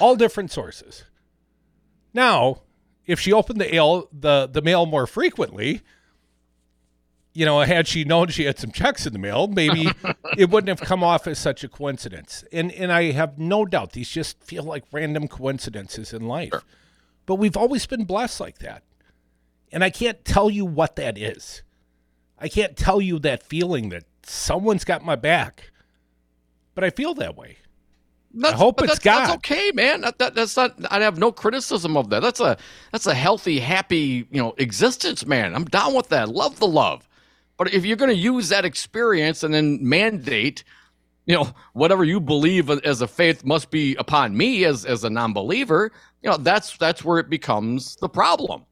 [0.00, 1.04] all different sources.
[2.12, 2.62] Now,
[3.06, 5.82] if she opened the mail, the, the mail more frequently,
[7.32, 9.90] you know, had she known she had some checks in the mail, maybe
[10.36, 12.44] it wouldn't have come off as such a coincidence.
[12.52, 16.52] And and I have no doubt these just feel like random coincidences in life.
[17.26, 18.82] But we've always been blessed like that.
[19.70, 21.62] And I can't tell you what that is.
[22.38, 25.70] I can't tell you that feeling that someone's got my back.
[26.74, 27.58] But I feel that way.
[28.32, 30.02] That's, I hope it's that's, that's okay, man.
[30.02, 30.74] That, that, that's not.
[30.90, 32.20] I have no criticism of that.
[32.20, 32.56] That's a
[32.92, 35.54] that's a healthy, happy, you know, existence, man.
[35.54, 36.28] I'm down with that.
[36.28, 37.08] Love the love.
[37.56, 40.62] But if you're going to use that experience and then mandate,
[41.26, 45.10] you know, whatever you believe as a faith must be upon me as as a
[45.10, 45.90] non-believer,
[46.22, 48.64] you know, that's that's where it becomes the problem.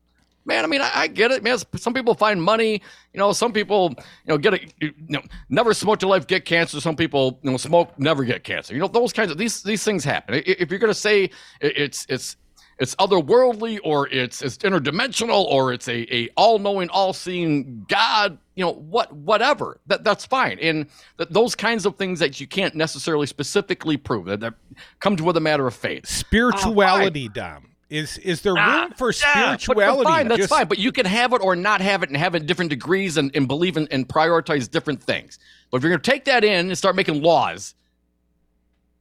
[0.49, 1.59] Man, I mean, I, I get it, man.
[1.77, 2.81] Some people find money,
[3.13, 3.33] you know.
[3.33, 6.81] Some people, you know, get a, you know, never smoke your life, get cancer.
[6.81, 8.73] Some people, you know, smoke, never get cancer.
[8.73, 10.43] You know, those kinds of these these things happen.
[10.47, 11.29] If you're going to say
[11.61, 12.37] it's it's
[12.79, 18.73] it's otherworldly or it's it's interdimensional or it's a, a all-knowing all-seeing god you know
[18.73, 23.27] what whatever that that's fine and th- those kinds of things that you can't necessarily
[23.27, 24.55] specifically prove that, that
[25.01, 27.68] come to with a matter of faith Spirituality, uh, Dom.
[27.91, 30.05] Is is there room for yeah, but- spirituality?
[30.05, 30.67] But, fine, that's Just- fine.
[30.69, 33.17] But you can have it or not have it and have it in different degrees
[33.17, 35.39] and, and believe in and prioritize different things.
[35.71, 37.75] But if you're going to take that in and start making laws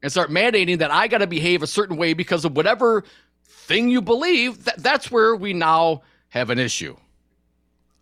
[0.02, 3.04] and start mandating that I got to behave a certain way because of whatever
[3.46, 6.96] thing you believe, that, that's where we now have an issue.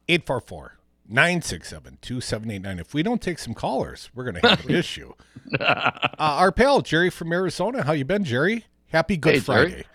[0.07, 2.79] 844 967 2789.
[2.79, 5.13] If we don't take some callers, we're going to have an issue.
[5.59, 7.83] Uh, our pal, Jerry from Arizona.
[7.83, 8.65] How you been, Jerry?
[8.89, 9.85] Happy Good Hey, Jerry.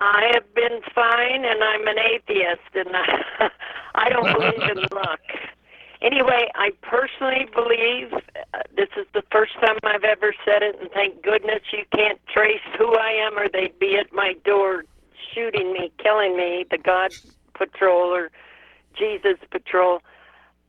[0.00, 3.50] I have been fine, and I'm an atheist, and I,
[3.94, 5.20] I don't believe in luck.
[6.00, 10.90] Anyway, I personally believe uh, this is the first time I've ever said it, and
[10.92, 14.84] thank goodness you can't trace who I am, or they'd be at my door
[15.34, 17.10] shooting me, killing me, the God
[17.54, 18.30] Patrol or
[18.96, 20.00] Jesus Patrol.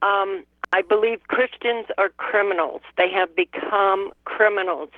[0.02, 2.82] Um, I believe Christians are criminals.
[2.98, 4.90] They have become criminals.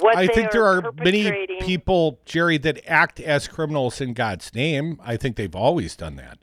[0.00, 5.00] What I think there are many people, Jerry, that act as criminals in God's name.
[5.04, 6.38] I think they've always done that.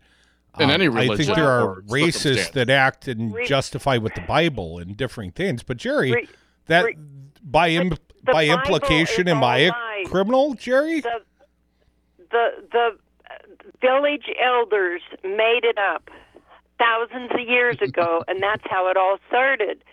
[0.54, 4.16] Um, In any I think there are or racists that act and Re- justify with
[4.16, 5.64] the Bible and differing things.
[5.64, 6.30] But Jerry, Re-
[6.68, 6.98] that re-
[7.44, 10.08] by Im- by Bible implication, is am I a all lies.
[10.08, 11.02] criminal, Jerry?
[11.02, 11.20] the
[12.32, 12.98] the the
[13.82, 16.10] village elders made it up
[16.80, 19.84] thousands of years ago and that's how it all started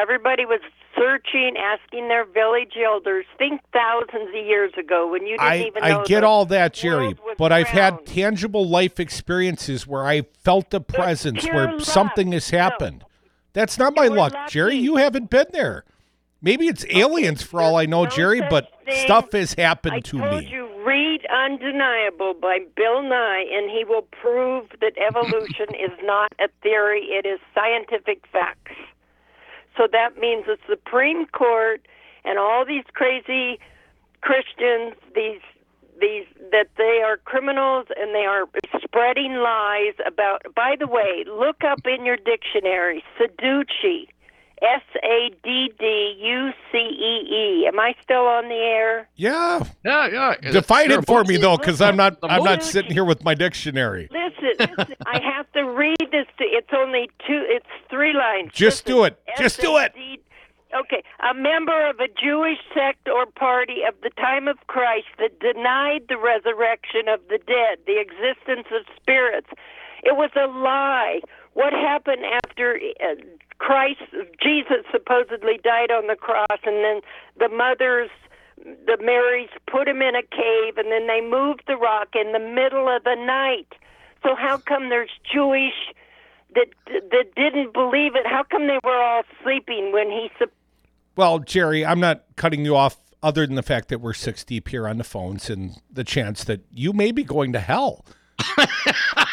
[0.00, 0.60] everybody was
[0.96, 5.82] searching asking their village elders think thousands of years ago when you didn't I, even
[5.82, 10.80] I get all that, Jerry, but I've had tangible life experiences where I felt the
[10.80, 11.80] presence, where luck.
[11.82, 12.58] something has No.
[12.58, 13.04] happened.
[13.52, 14.76] That's not my luck, Jerry.
[14.76, 15.84] You haven't been there.
[16.40, 19.04] Maybe it's aliens for all I know, no Jerry, but thing.
[19.04, 20.46] stuff has happened I to told me.
[20.48, 26.48] you read Undeniable by Bill Nye, and he will prove that evolution is not a
[26.62, 28.67] theory, it is scientific facts.
[29.78, 31.80] So that means the Supreme Court
[32.24, 33.60] and all these crazy
[34.20, 35.40] Christians, these
[36.00, 38.46] these that they are criminals and they are
[38.82, 44.08] spreading lies about by the way, look up in your dictionary Sadducee.
[44.62, 47.66] S A D D U C E E.
[47.66, 49.08] Am I still on the air?
[49.16, 49.64] Yeah.
[49.84, 50.50] Yeah, yeah.
[50.50, 53.34] Define Sure, it for me though, because I'm not I'm not sitting here with my
[53.34, 54.08] dictionary.
[54.10, 54.94] Listen, listen.
[55.06, 56.26] I have to read this.
[56.38, 57.44] To, it's only two.
[57.48, 58.52] It's three lines.
[58.52, 59.20] Just Listen, do it.
[59.36, 59.94] Just do it.
[60.78, 65.40] Okay, a member of a Jewish sect or party of the time of Christ that
[65.40, 69.48] denied the resurrection of the dead, the existence of spirits.
[70.02, 71.20] It was a lie.
[71.54, 73.14] What happened after uh,
[73.58, 74.00] Christ,
[74.42, 77.00] Jesus supposedly died on the cross, and then
[77.38, 78.10] the mothers,
[78.56, 82.38] the Marys, put him in a cave, and then they moved the rock in the
[82.38, 83.68] middle of the night.
[84.22, 85.92] So how come there's Jewish
[86.54, 88.26] that that didn't believe it?
[88.26, 90.52] How come they were all sleeping when he sup-
[91.16, 94.68] Well, Jerry, I'm not cutting you off other than the fact that we're six deep
[94.68, 98.04] here on the phones and the chance that you may be going to hell.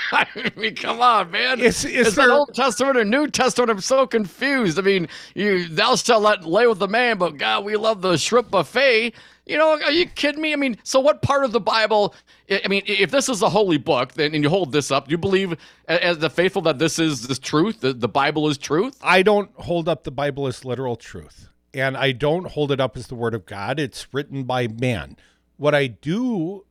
[0.12, 1.60] I mean, come on, man.
[1.60, 3.70] Is- is Is that there- Old Testament or New Testament?
[3.72, 4.78] I'm so confused.
[4.80, 8.18] I mean, you thou shalt not lay with the man, but God, we love the
[8.18, 9.13] shrimp buffet.
[9.46, 10.54] You know, are you kidding me?
[10.54, 12.15] I mean, so what part of the Bible?
[12.50, 15.12] I mean, if this is a holy book, then and you hold this up, do
[15.12, 15.56] you believe
[15.88, 17.82] as the faithful that this is the truth?
[17.82, 18.98] The, the Bible is truth?
[19.04, 22.98] I don't hold up the Bible as literal truth, and I don't hold it up
[22.98, 23.80] as the word of God.
[23.80, 25.15] It's written by man.
[25.58, 26.65] What I do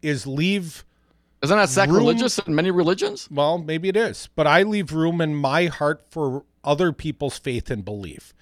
[0.00, 0.84] is leave
[1.42, 3.28] Isn't that Room- sacrilegious in many religions?
[3.30, 7.70] Well, maybe it is, but I leave room in my heart for other people's faith
[7.70, 8.34] and belief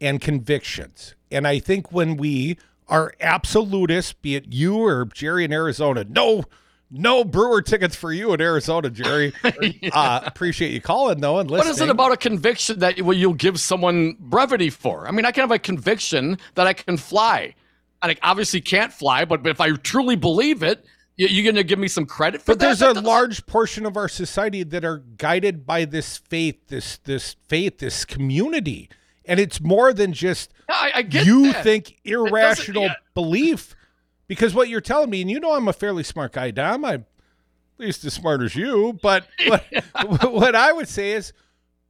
[0.00, 1.14] and convictions.
[1.30, 6.44] And I think when we are absolutists, be it you or Jerry in Arizona, no,
[6.90, 9.32] no brewer tickets for you in Arizona, Jerry.
[9.92, 11.74] uh, appreciate you calling though and What listening.
[11.74, 15.08] is it about a conviction that well, you'll give someone brevity for?
[15.08, 17.54] I mean, I can have a conviction that I can fly.
[18.02, 20.84] I obviously can't fly, but if I truly believe it,
[21.16, 22.58] you, you're going to give me some credit for that.
[22.58, 22.66] But that?
[22.66, 26.68] there's That a doesn't- large portion of our society that are guided by this faith,
[26.68, 28.88] this this faith, this community,
[29.24, 31.62] and it's more than just I, you that.
[31.64, 32.94] think irrational yeah.
[33.14, 33.74] belief.
[34.28, 36.84] Because what you're telling me, and you know I'm a fairly smart guy, Dom.
[36.84, 37.04] I'm at
[37.78, 38.98] least as smart as you.
[39.00, 39.64] But what,
[40.32, 41.32] what I would say is,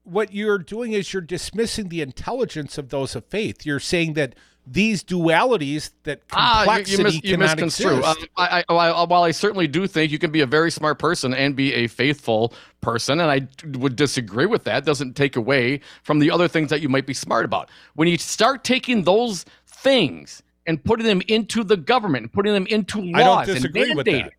[0.02, 3.64] what you're doing is you're dismissing the intelligence of those of faith.
[3.64, 4.34] You're saying that
[4.66, 7.98] these dualities, that Ah, you, complexity you, mis- you misconstrue.
[7.98, 8.18] exist.
[8.20, 11.32] Um, I, I, while I certainly do think you can be a very smart person
[11.34, 13.46] and be a faithful person, and I
[13.78, 17.14] would disagree with that, doesn't take away from the other things that you might be
[17.14, 17.68] smart about.
[17.94, 22.66] When you start taking those things and putting them into the government, and putting them
[22.66, 24.32] into laws, I and mandating- that.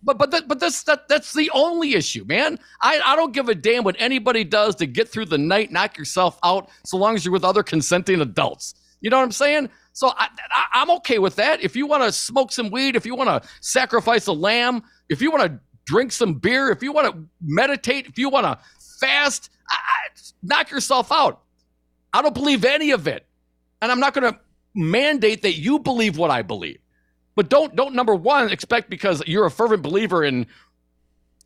[0.00, 2.58] But but that, but that's that that's the only issue, man.
[2.82, 5.98] I, I don't give a damn what anybody does to get through the night, knock
[5.98, 8.74] yourself out, so long as you're with other consenting adults.
[9.00, 9.70] You know what I'm saying?
[9.92, 11.62] So I, I I'm okay with that.
[11.62, 15.22] If you want to smoke some weed, if you want to sacrifice a lamb, if
[15.22, 18.58] you want to drink some beer, if you want to meditate, if you want to
[19.00, 21.42] fast, I, I, knock yourself out.
[22.12, 23.26] I don't believe any of it,
[23.80, 24.38] and I'm not going to
[24.74, 26.78] mandate that you believe what I believe.
[27.34, 30.46] But don't don't number one expect because you're a fervent believer in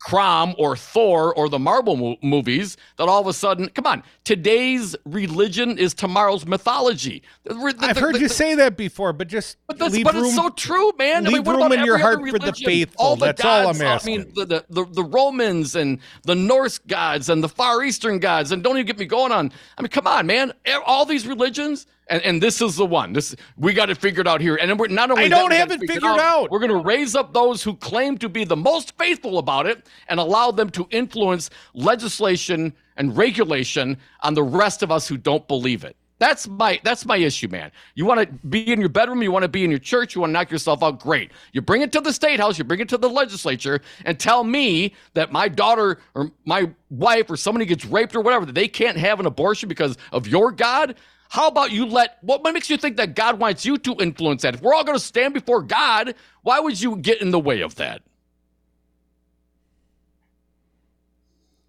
[0.04, 4.02] Crom or Thor or the Marvel mo- movies that all of a sudden, come on,
[4.24, 7.22] today's religion is tomorrow's mythology.
[7.44, 10.24] The- the- I've the- heard you say that before, but just but that's but room.
[10.24, 11.26] it's so true, man.
[11.26, 12.96] I leave mean, room in your heart other for the faithful.
[13.04, 14.34] All the That's all I'm gods, I mean, asking.
[14.34, 18.76] the, the, the, Romans and the Norse gods and the Far Eastern gods, and don't
[18.76, 19.52] even get me going on.
[19.78, 20.52] I mean, come on, man.
[20.84, 23.14] All these religions, and, and this is the one.
[23.14, 24.56] This we got it figured out here.
[24.56, 26.50] And we're not only I don't got have it figured out.
[26.50, 29.88] We're going to raise up those who claim to be the most faithful about it
[30.08, 35.48] and allow them to influence legislation and regulation on the rest of us who don't
[35.48, 35.96] believe it.
[36.18, 37.72] That's my that's my issue, man.
[37.94, 40.20] You want to be in your bedroom, you want to be in your church, you
[40.20, 41.32] want to knock yourself out, great.
[41.52, 44.44] You bring it to the state house, you bring it to the legislature, and tell
[44.44, 48.68] me that my daughter or my wife or somebody gets raped or whatever, that they
[48.68, 50.94] can't have an abortion because of your God.
[51.32, 54.52] How about you let what makes you think that God wants you to influence that?
[54.52, 57.62] If we're all going to stand before God, why would you get in the way
[57.62, 58.02] of that?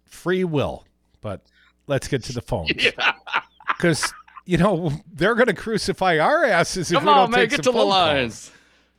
[0.06, 0.84] free will.
[1.20, 1.42] But
[1.86, 2.72] let's get to the phones.
[3.68, 4.12] Because,
[4.46, 7.50] you know, they're going to crucify our asses if Come we don't on, man, take
[7.50, 8.52] get some to the phone lines.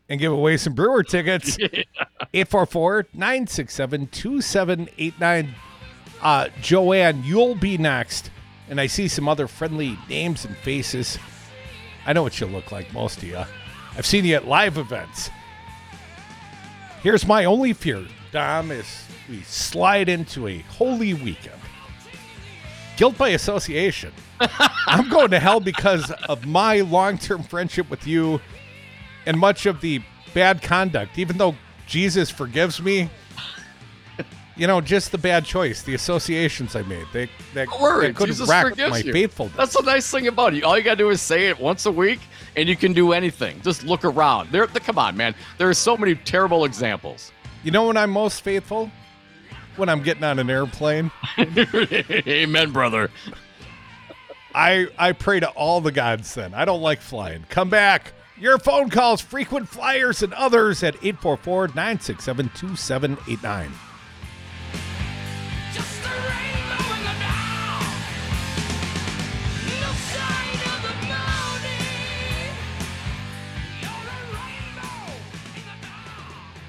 [0.10, 1.58] and give away some brewer tickets.
[2.34, 5.56] 844 967 2789.
[6.22, 8.30] Uh, Joanne, you'll be next.
[8.70, 11.18] And I see some other friendly names and faces.
[12.06, 13.44] I know what you look like, most of you.
[13.98, 15.30] I've seen you at live events.
[17.02, 21.60] Here's my only fear, Dom, is we slide into a holy weekend.
[22.98, 24.12] Guilt by association.
[24.88, 28.42] I'm going to hell because of my long term friendship with you
[29.26, 30.02] and much of the
[30.34, 31.18] bad conduct.
[31.18, 31.56] Even though
[31.88, 33.10] Jesus forgives me,
[34.58, 37.06] you know, just the bad choice, the associations I made.
[37.12, 39.12] They, they, Don't worry, they could Jesus forgives my you.
[39.12, 39.56] faithfulness.
[39.58, 40.64] That's the nice thing about it.
[40.64, 42.20] All you gotta do is say it once a week,
[42.56, 43.60] and you can do anything.
[43.62, 44.52] Just look around.
[44.52, 45.36] There, come on, man.
[45.58, 47.32] There are so many terrible examples.
[47.64, 48.92] You know when I'm most faithful?
[49.76, 51.12] When I'm getting on an airplane.
[51.38, 53.12] Amen, brother.
[54.54, 56.54] I I pray to all the gods then.
[56.54, 57.46] I don't like flying.
[57.50, 58.14] Come back.
[58.38, 63.72] Your phone calls, frequent flyers, and others at 844 967 2789.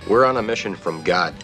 [0.08, 1.34] We're on a mission from God.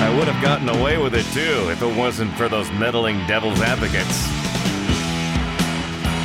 [0.00, 3.60] I would have gotten away with it too if it wasn't for those meddling devil's
[3.60, 4.47] advocates.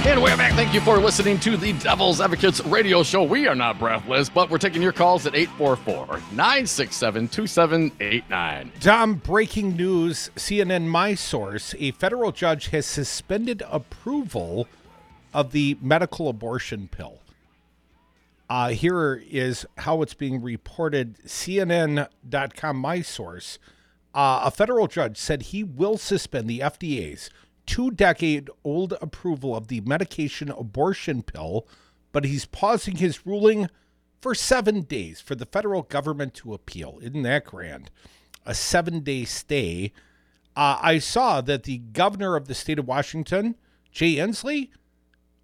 [0.06, 0.52] And we're back.
[0.52, 3.24] Thank you for listening to the Devil's Advocates radio show.
[3.24, 8.72] We are not breathless, but we're taking your calls at 844 967 2789.
[8.82, 11.74] Dom, breaking news CNN My Source.
[11.80, 14.68] A federal judge has suspended approval
[15.34, 17.20] of the medical abortion pill.
[18.50, 23.58] Uh, here is how it's being reported CNN.com, My Source.
[24.14, 27.30] Uh, a federal judge said he will suspend the FDA's
[27.66, 31.68] two decade old approval of the medication abortion pill,
[32.12, 33.68] but he's pausing his ruling
[34.22, 37.00] for seven days for the federal government to appeal.
[37.02, 37.92] Isn't that grand?
[38.46, 39.92] A seven day stay.
[40.56, 43.56] Uh, I saw that the governor of the state of Washington,
[43.92, 44.70] Jay Inslee,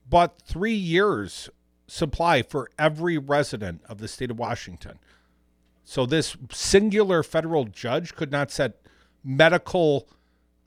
[0.08, 1.50] bought three years
[1.88, 5.00] supply for every resident of the state of Washington.
[5.84, 8.82] So this singular federal judge could not set
[9.24, 10.08] medical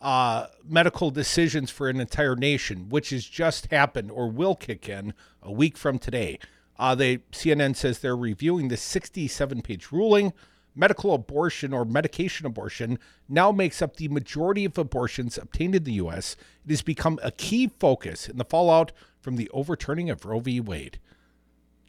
[0.03, 5.14] uh, medical decisions for an entire nation, which has just happened or will kick in
[5.42, 6.38] a week from today.
[6.78, 10.32] Uh, they CNN says they're reviewing the 67-page ruling.
[10.74, 12.98] Medical abortion or medication abortion
[13.28, 16.36] now makes up the majority of abortions obtained in the U.S.
[16.64, 18.90] It has become a key focus in the fallout
[19.20, 20.61] from the overturning of Roe v.
[20.61, 20.98] Wade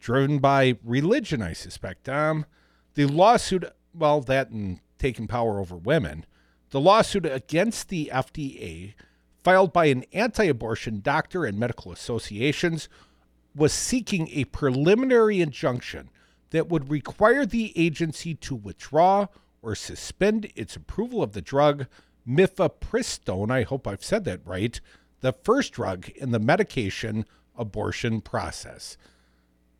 [0.04, 2.10] driven by religion, I suspect.
[2.10, 2.44] Um,
[2.92, 6.26] the lawsuit, well, that and taking power over women,
[6.74, 8.94] the lawsuit against the FDA,
[9.44, 12.88] filed by an anti abortion doctor and medical associations,
[13.54, 16.10] was seeking a preliminary injunction
[16.50, 19.28] that would require the agency to withdraw
[19.62, 21.86] or suspend its approval of the drug
[22.28, 23.52] mifepristone.
[23.52, 24.80] I hope I've said that right.
[25.20, 27.24] The first drug in the medication
[27.56, 28.96] abortion process.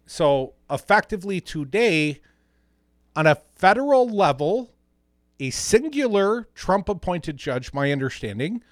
[0.07, 2.21] So, effectively, today,
[3.17, 4.74] on a federal level,
[5.41, 8.63] a singular Trump appointed judge, my understanding,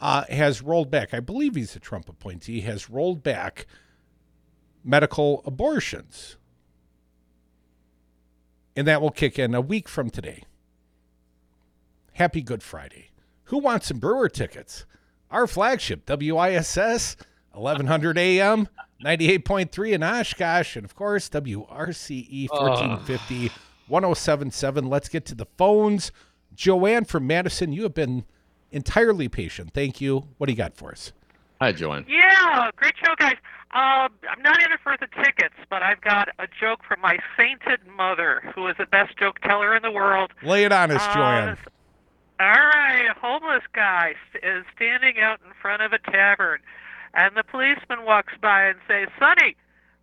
[0.00, 1.14] uh, has rolled back.
[1.14, 3.66] I believe he's a Trump appointee, has rolled back
[4.84, 6.36] medical abortions.
[8.74, 10.44] And that will kick in a week from today.
[12.12, 13.10] Happy Good Friday.
[13.44, 14.84] Who wants some brewer tickets?
[15.30, 17.16] Our flagship, WISS,
[17.52, 18.68] 1100 AM.
[19.04, 23.50] 98.3 in Oshkosh, and of course, WRCE 1450
[23.88, 24.88] 1077.
[24.88, 26.12] Let's get to the phones.
[26.54, 28.24] Joanne from Madison, you have been
[28.70, 29.72] entirely patient.
[29.74, 30.28] Thank you.
[30.38, 31.12] What do you got for us?
[31.60, 32.04] Hi, Joanne.
[32.08, 33.36] Yeah, great show, guys.
[33.72, 37.18] Um, I'm not in it for the tickets, but I've got a joke from my
[37.36, 40.32] sainted mother, who is the best joke teller in the world.
[40.42, 41.58] Lay it on us, Uh, Joanne.
[42.38, 46.60] All right, a homeless guy is standing out in front of a tavern,
[47.14, 49.56] and the policeman walks by and says, "Sonny,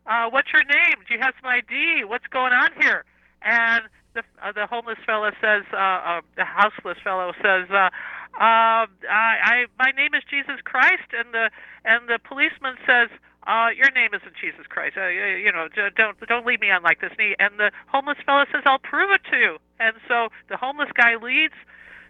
[0.08, 0.96] uh, what's your name?
[1.08, 2.04] Do you have some ID?
[2.06, 3.06] What's going on here?"
[3.44, 7.89] And the uh, the homeless fellow says, uh, uh, the houseless fellow says, uh,
[8.36, 11.50] uh, I, I my name is Jesus Christ, and the
[11.86, 13.10] and the policeman says.
[13.46, 14.96] Uh, your name isn't Jesus Christ.
[14.96, 15.68] Uh, you know,
[15.98, 17.12] don't don't leave me on like this.
[17.20, 21.18] And the homeless fellow says, "I'll prove it to you." And so the homeless guy
[21.18, 21.54] leads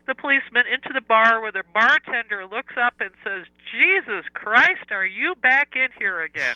[0.05, 5.05] the policeman into the bar where the bartender looks up and says, Jesus Christ, are
[5.05, 6.55] you back in here again?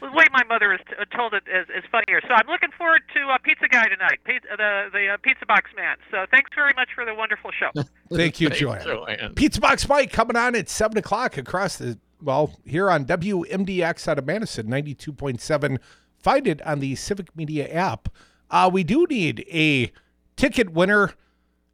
[0.02, 2.20] the way my mother has t- uh, told it is, is funnier.
[2.22, 5.70] So I'm looking forward to uh, Pizza Guy tonight, pizza, the, the uh, Pizza Box
[5.76, 5.96] Man.
[6.10, 7.70] So thanks very much for the wonderful show.
[8.12, 8.84] Thank you, Joanne.
[8.84, 9.34] Joanne.
[9.34, 14.18] Pizza Box Mike coming on at 7 o'clock across the, well, here on WMDX out
[14.18, 15.78] of Madison, 92.7.
[16.18, 18.08] Find it on the Civic Media app.
[18.50, 19.90] Uh, we do need a
[20.36, 21.12] ticket winner.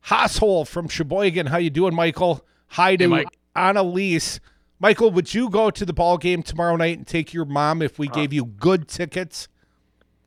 [0.06, 1.46] Hosshole from Sheboygan.
[1.46, 2.44] How you doing, Michael?
[2.68, 3.26] hi to Mike.
[3.56, 4.40] Annalise.
[4.80, 7.98] Michael, would you go to the ball game tomorrow night and take your mom if
[7.98, 9.48] we gave you good tickets?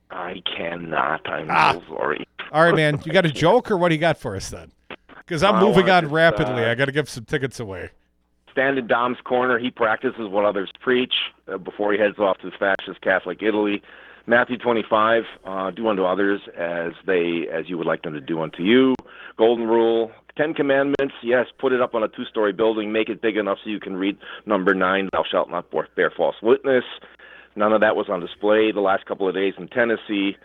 [0.09, 1.27] I cannot.
[1.29, 1.73] I'm Ah.
[1.73, 2.27] so sorry.
[2.51, 2.99] All right, man.
[3.05, 4.71] You got a joke or what do you got for us then?
[5.17, 6.65] Because I'm moving on rapidly.
[6.65, 7.91] uh, I got to give some tickets away.
[8.51, 9.57] Stand in Dom's corner.
[9.57, 11.13] He practices what others preach
[11.47, 13.81] uh, before he heads off to fascist Catholic Italy.
[14.27, 18.41] Matthew 25, uh, do unto others as they as you would like them to do
[18.41, 18.93] unto you.
[19.37, 21.15] Golden rule, Ten Commandments.
[21.23, 22.91] Yes, put it up on a two-story building.
[22.91, 25.09] Make it big enough so you can read number nine.
[25.11, 25.65] Thou shalt not
[25.95, 26.83] bear- false witness.
[27.55, 30.37] None of that was on display the last couple of days in Tennessee,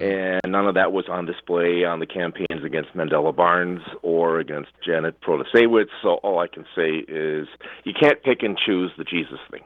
[0.00, 4.70] and none of that was on display on the campaigns against Mandela Barnes or against
[4.84, 5.90] Janet Protasiewicz.
[6.02, 7.48] So all I can say is
[7.84, 9.62] you can't pick and choose the Jesus thing.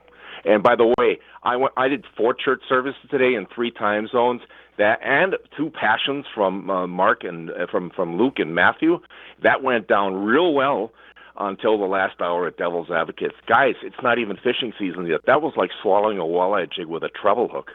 [0.48, 4.08] And by the way, I went, I did four church services today in three time
[4.08, 4.40] zones.
[4.78, 9.00] That and two passions from uh, Mark and uh, from from Luke and Matthew.
[9.42, 10.92] That went down real well
[11.38, 13.34] until the last hour at Devil's Advocates.
[13.46, 15.20] Guys, it's not even fishing season yet.
[15.26, 17.70] That was like swallowing a walleye jig with a treble hook.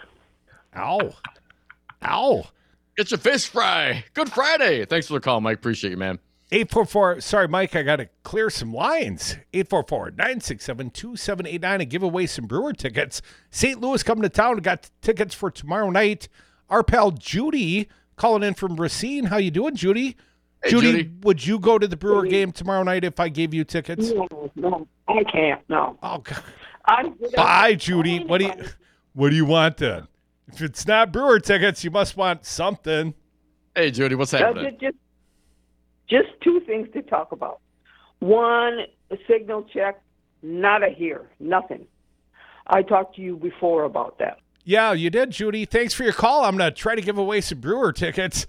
[0.76, 1.14] Ow.
[2.06, 2.46] Ow.
[2.98, 4.04] It's a fish fry.
[4.14, 4.86] Good Friday.
[4.86, 5.58] Thanks for the call, Mike.
[5.58, 6.20] Appreciate you, man.
[6.54, 7.20] 844.
[7.22, 9.38] Sorry, Mike, I got to clear some lines.
[9.54, 13.24] 844 967 2789 and give away some Brewer tickets.
[13.50, 13.82] St.
[13.82, 14.58] Louis coming to town.
[14.58, 16.30] Got tickets for tomorrow night.
[16.70, 19.26] Our pal Judy calling in from Racine.
[19.26, 20.16] How you doing, Judy?
[20.64, 21.12] Hey, Judy, Judy.
[21.24, 24.12] would you go to the Brewer game tomorrow night if I gave you tickets?
[24.12, 25.62] No, no, I can't.
[25.70, 25.98] No.
[26.04, 26.44] Oh, God.
[26.86, 28.24] I'm Bye, Judy.
[28.24, 28.54] What do you
[29.14, 30.08] What do you want then?
[30.50, 33.16] If it's not Brewer tickets, you must want something.
[33.76, 34.78] Hey, Judy, what's That's happening?
[36.14, 37.60] Just, two things to talk about.
[38.20, 38.86] One,
[39.28, 40.02] signal check,
[40.42, 41.88] not a here, nothing.
[42.68, 44.38] I talked to you before about that.
[44.64, 45.66] Yeah, you did, Judy.
[45.66, 46.46] Thanks for your call.
[46.46, 48.48] I'm going to try to give away some Brewer tickets.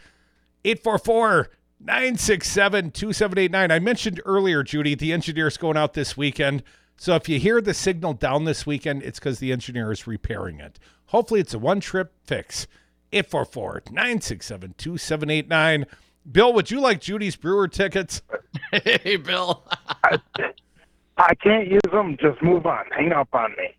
[0.65, 1.51] 844
[1.81, 3.71] 967 2789.
[3.71, 6.63] I mentioned earlier, Judy, the engineer's going out this weekend.
[6.97, 10.61] So if you hear the signal down this weekend, it's because the engineer is repairing
[10.61, 10.79] it.
[11.07, 12.67] Hopefully, it's a one trip fix.
[13.13, 15.87] 844 967 2789.
[16.31, 18.23] Bill, would you like Judy's Brewer tickets?
[18.73, 19.63] hey, Bill.
[21.17, 22.17] I can't use them.
[22.21, 22.85] Just move on.
[22.97, 23.77] Hang up on me.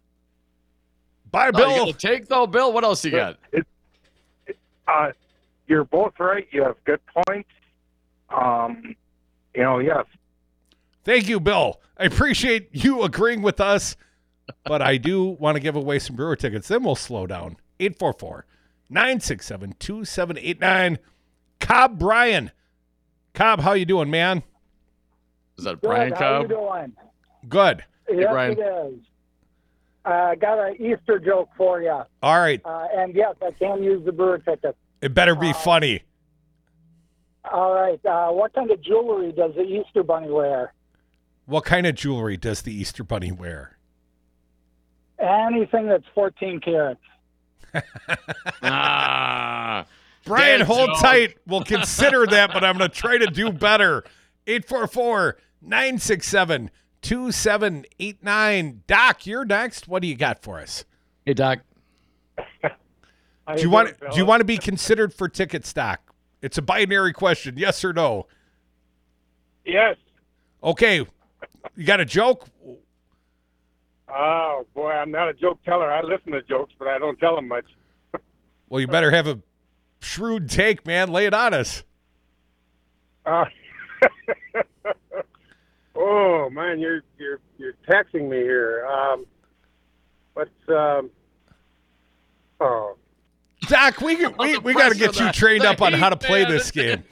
[1.31, 2.71] Bye, Oh, you got a take though, Bill.
[2.71, 3.37] What else you got?
[4.87, 5.11] Uh,
[5.67, 6.47] you're both right.
[6.51, 7.49] You have good points.
[8.29, 8.95] Um,
[9.53, 10.05] you know, yes.
[11.03, 11.81] Thank you, Bill.
[11.97, 13.95] I appreciate you agreeing with us,
[14.63, 16.67] but I do want to give away some Brewer tickets.
[16.67, 17.57] Then we'll slow down.
[17.79, 18.45] 844
[18.89, 20.99] 967 2789.
[21.59, 22.51] Cobb Bryan.
[23.33, 24.43] Cobb, how you doing, man?
[25.57, 26.17] Is that Brian Good.
[26.17, 26.93] How you doing?
[27.47, 27.83] Good.
[28.09, 28.51] yes, Brian.
[28.53, 28.99] it is.
[30.05, 32.01] I got an Easter joke for you.
[32.21, 32.61] All right.
[32.63, 34.75] Uh, and yes, I can use the brewer ticket.
[35.01, 36.03] It better be funny.
[37.51, 38.03] All right.
[38.05, 40.73] Uh, what kind of jewelry does the Easter Bunny wear?
[41.45, 43.77] What kind of jewelry does the Easter Bunny wear?
[45.19, 46.99] Anything that's 14 carats.
[48.63, 49.85] ah.
[50.25, 50.99] Brian, Dead hold joke.
[51.01, 51.37] tight.
[51.47, 54.03] We'll consider that, but I'm going to try to do better.
[54.47, 56.69] 844 967
[57.01, 58.83] 2789.
[58.87, 59.87] Doc, you're next.
[59.87, 60.85] What do you got for us?
[61.25, 61.59] Hey, Doc.
[62.63, 66.01] Do you want do you want to be considered for ticket stock?
[66.41, 68.25] It's a binary question, yes or no.
[69.65, 69.97] Yes.
[70.63, 71.05] Okay.
[71.75, 72.47] You got a joke?
[74.09, 75.91] Oh boy, I'm not a joke teller.
[75.91, 77.65] I listen to jokes, but I don't tell them much.
[78.69, 79.39] Well, you better have a
[79.99, 81.11] shrewd take, man.
[81.11, 81.83] Lay it on us.
[83.25, 83.45] Uh,
[85.95, 88.85] oh man, you're you're you're taxing me here.
[88.85, 89.25] Um,
[90.33, 91.09] but um,
[92.59, 92.97] oh,
[93.67, 96.71] Doc, we we, we got to get you trained up on how to play this
[96.71, 97.03] game.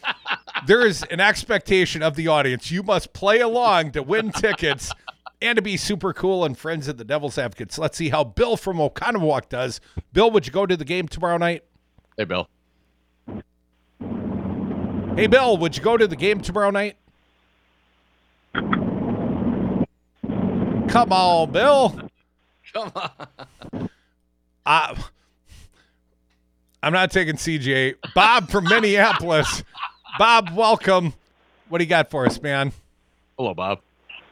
[0.65, 2.71] There is an expectation of the audience.
[2.71, 4.91] You must play along to win tickets
[5.41, 7.77] and to be super cool and friends of the Devil's Advocates.
[7.77, 9.81] Let's see how Bill from Oconomowoc does.
[10.13, 11.63] Bill, would you go to the game tomorrow night?
[12.17, 12.47] Hey, Bill.
[15.15, 16.95] Hey, Bill, would you go to the game tomorrow night?
[20.89, 22.09] Come on, Bill.
[22.73, 23.89] Come on.
[24.65, 24.95] Uh,
[26.81, 27.95] I'm not taking CJ.
[28.15, 29.63] Bob from Minneapolis.
[30.17, 31.13] Bob, welcome.
[31.69, 32.71] What do you got for us, man?
[33.37, 33.79] Hello, Bob.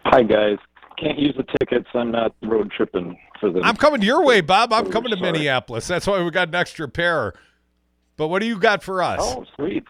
[0.05, 0.57] Hi guys.
[0.97, 1.87] Can't use the tickets.
[1.93, 3.61] I'm not road tripping for the.
[3.61, 4.73] I'm coming your way, Bob.
[4.73, 5.31] I'm Oh, coming to sorry.
[5.31, 5.87] Minneapolis.
[5.87, 7.33] That's why we got an extra pair.
[8.17, 9.19] But what do you got for us?
[9.21, 9.83] Oh, sweet.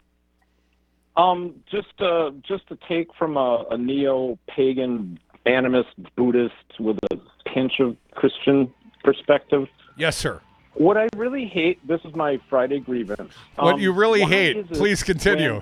[1.18, 5.86] Um, just uh, just a take from a, a neo-pagan animist
[6.16, 7.18] Buddhist with a
[7.50, 8.72] pinch of Christian
[9.04, 9.68] perspective.
[9.98, 10.40] Yes, sir.
[10.76, 11.86] What I really hate.
[11.86, 13.34] This is my Friday grievance.
[13.56, 15.62] What Um, you really hate, please continue.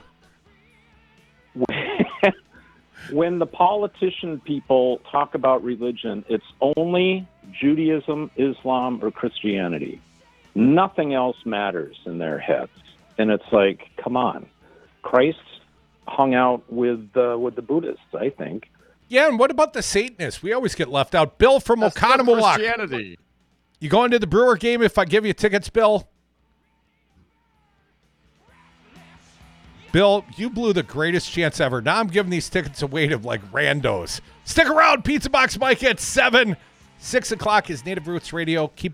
[1.54, 1.90] when-
[3.12, 6.46] when the politician people talk about religion, it's
[6.78, 7.28] only
[7.60, 10.00] Judaism, Islam, or Christianity.
[10.54, 12.72] Nothing else matters in their heads,
[13.18, 14.46] and it's like, come on,
[15.02, 15.38] Christ
[16.08, 18.02] hung out with uh, with the Buddhists.
[18.20, 18.70] I think.
[19.08, 20.44] Yeah, and what about the Satanists?
[20.44, 21.40] We always get left out.
[21.40, 22.56] Bill from That's still Oconomowoc.
[22.56, 23.18] Christianity.
[23.80, 26.08] You going to the Brewer game if I give you tickets, Bill?
[29.92, 31.82] Bill, you blew the greatest chance ever.
[31.82, 34.22] Now I'm giving these tickets away to like randos.
[34.44, 36.56] Stick around, Pizza Box Mike at 7.
[37.00, 38.68] 6 o'clock is Native Roots Radio.
[38.68, 38.88] Keep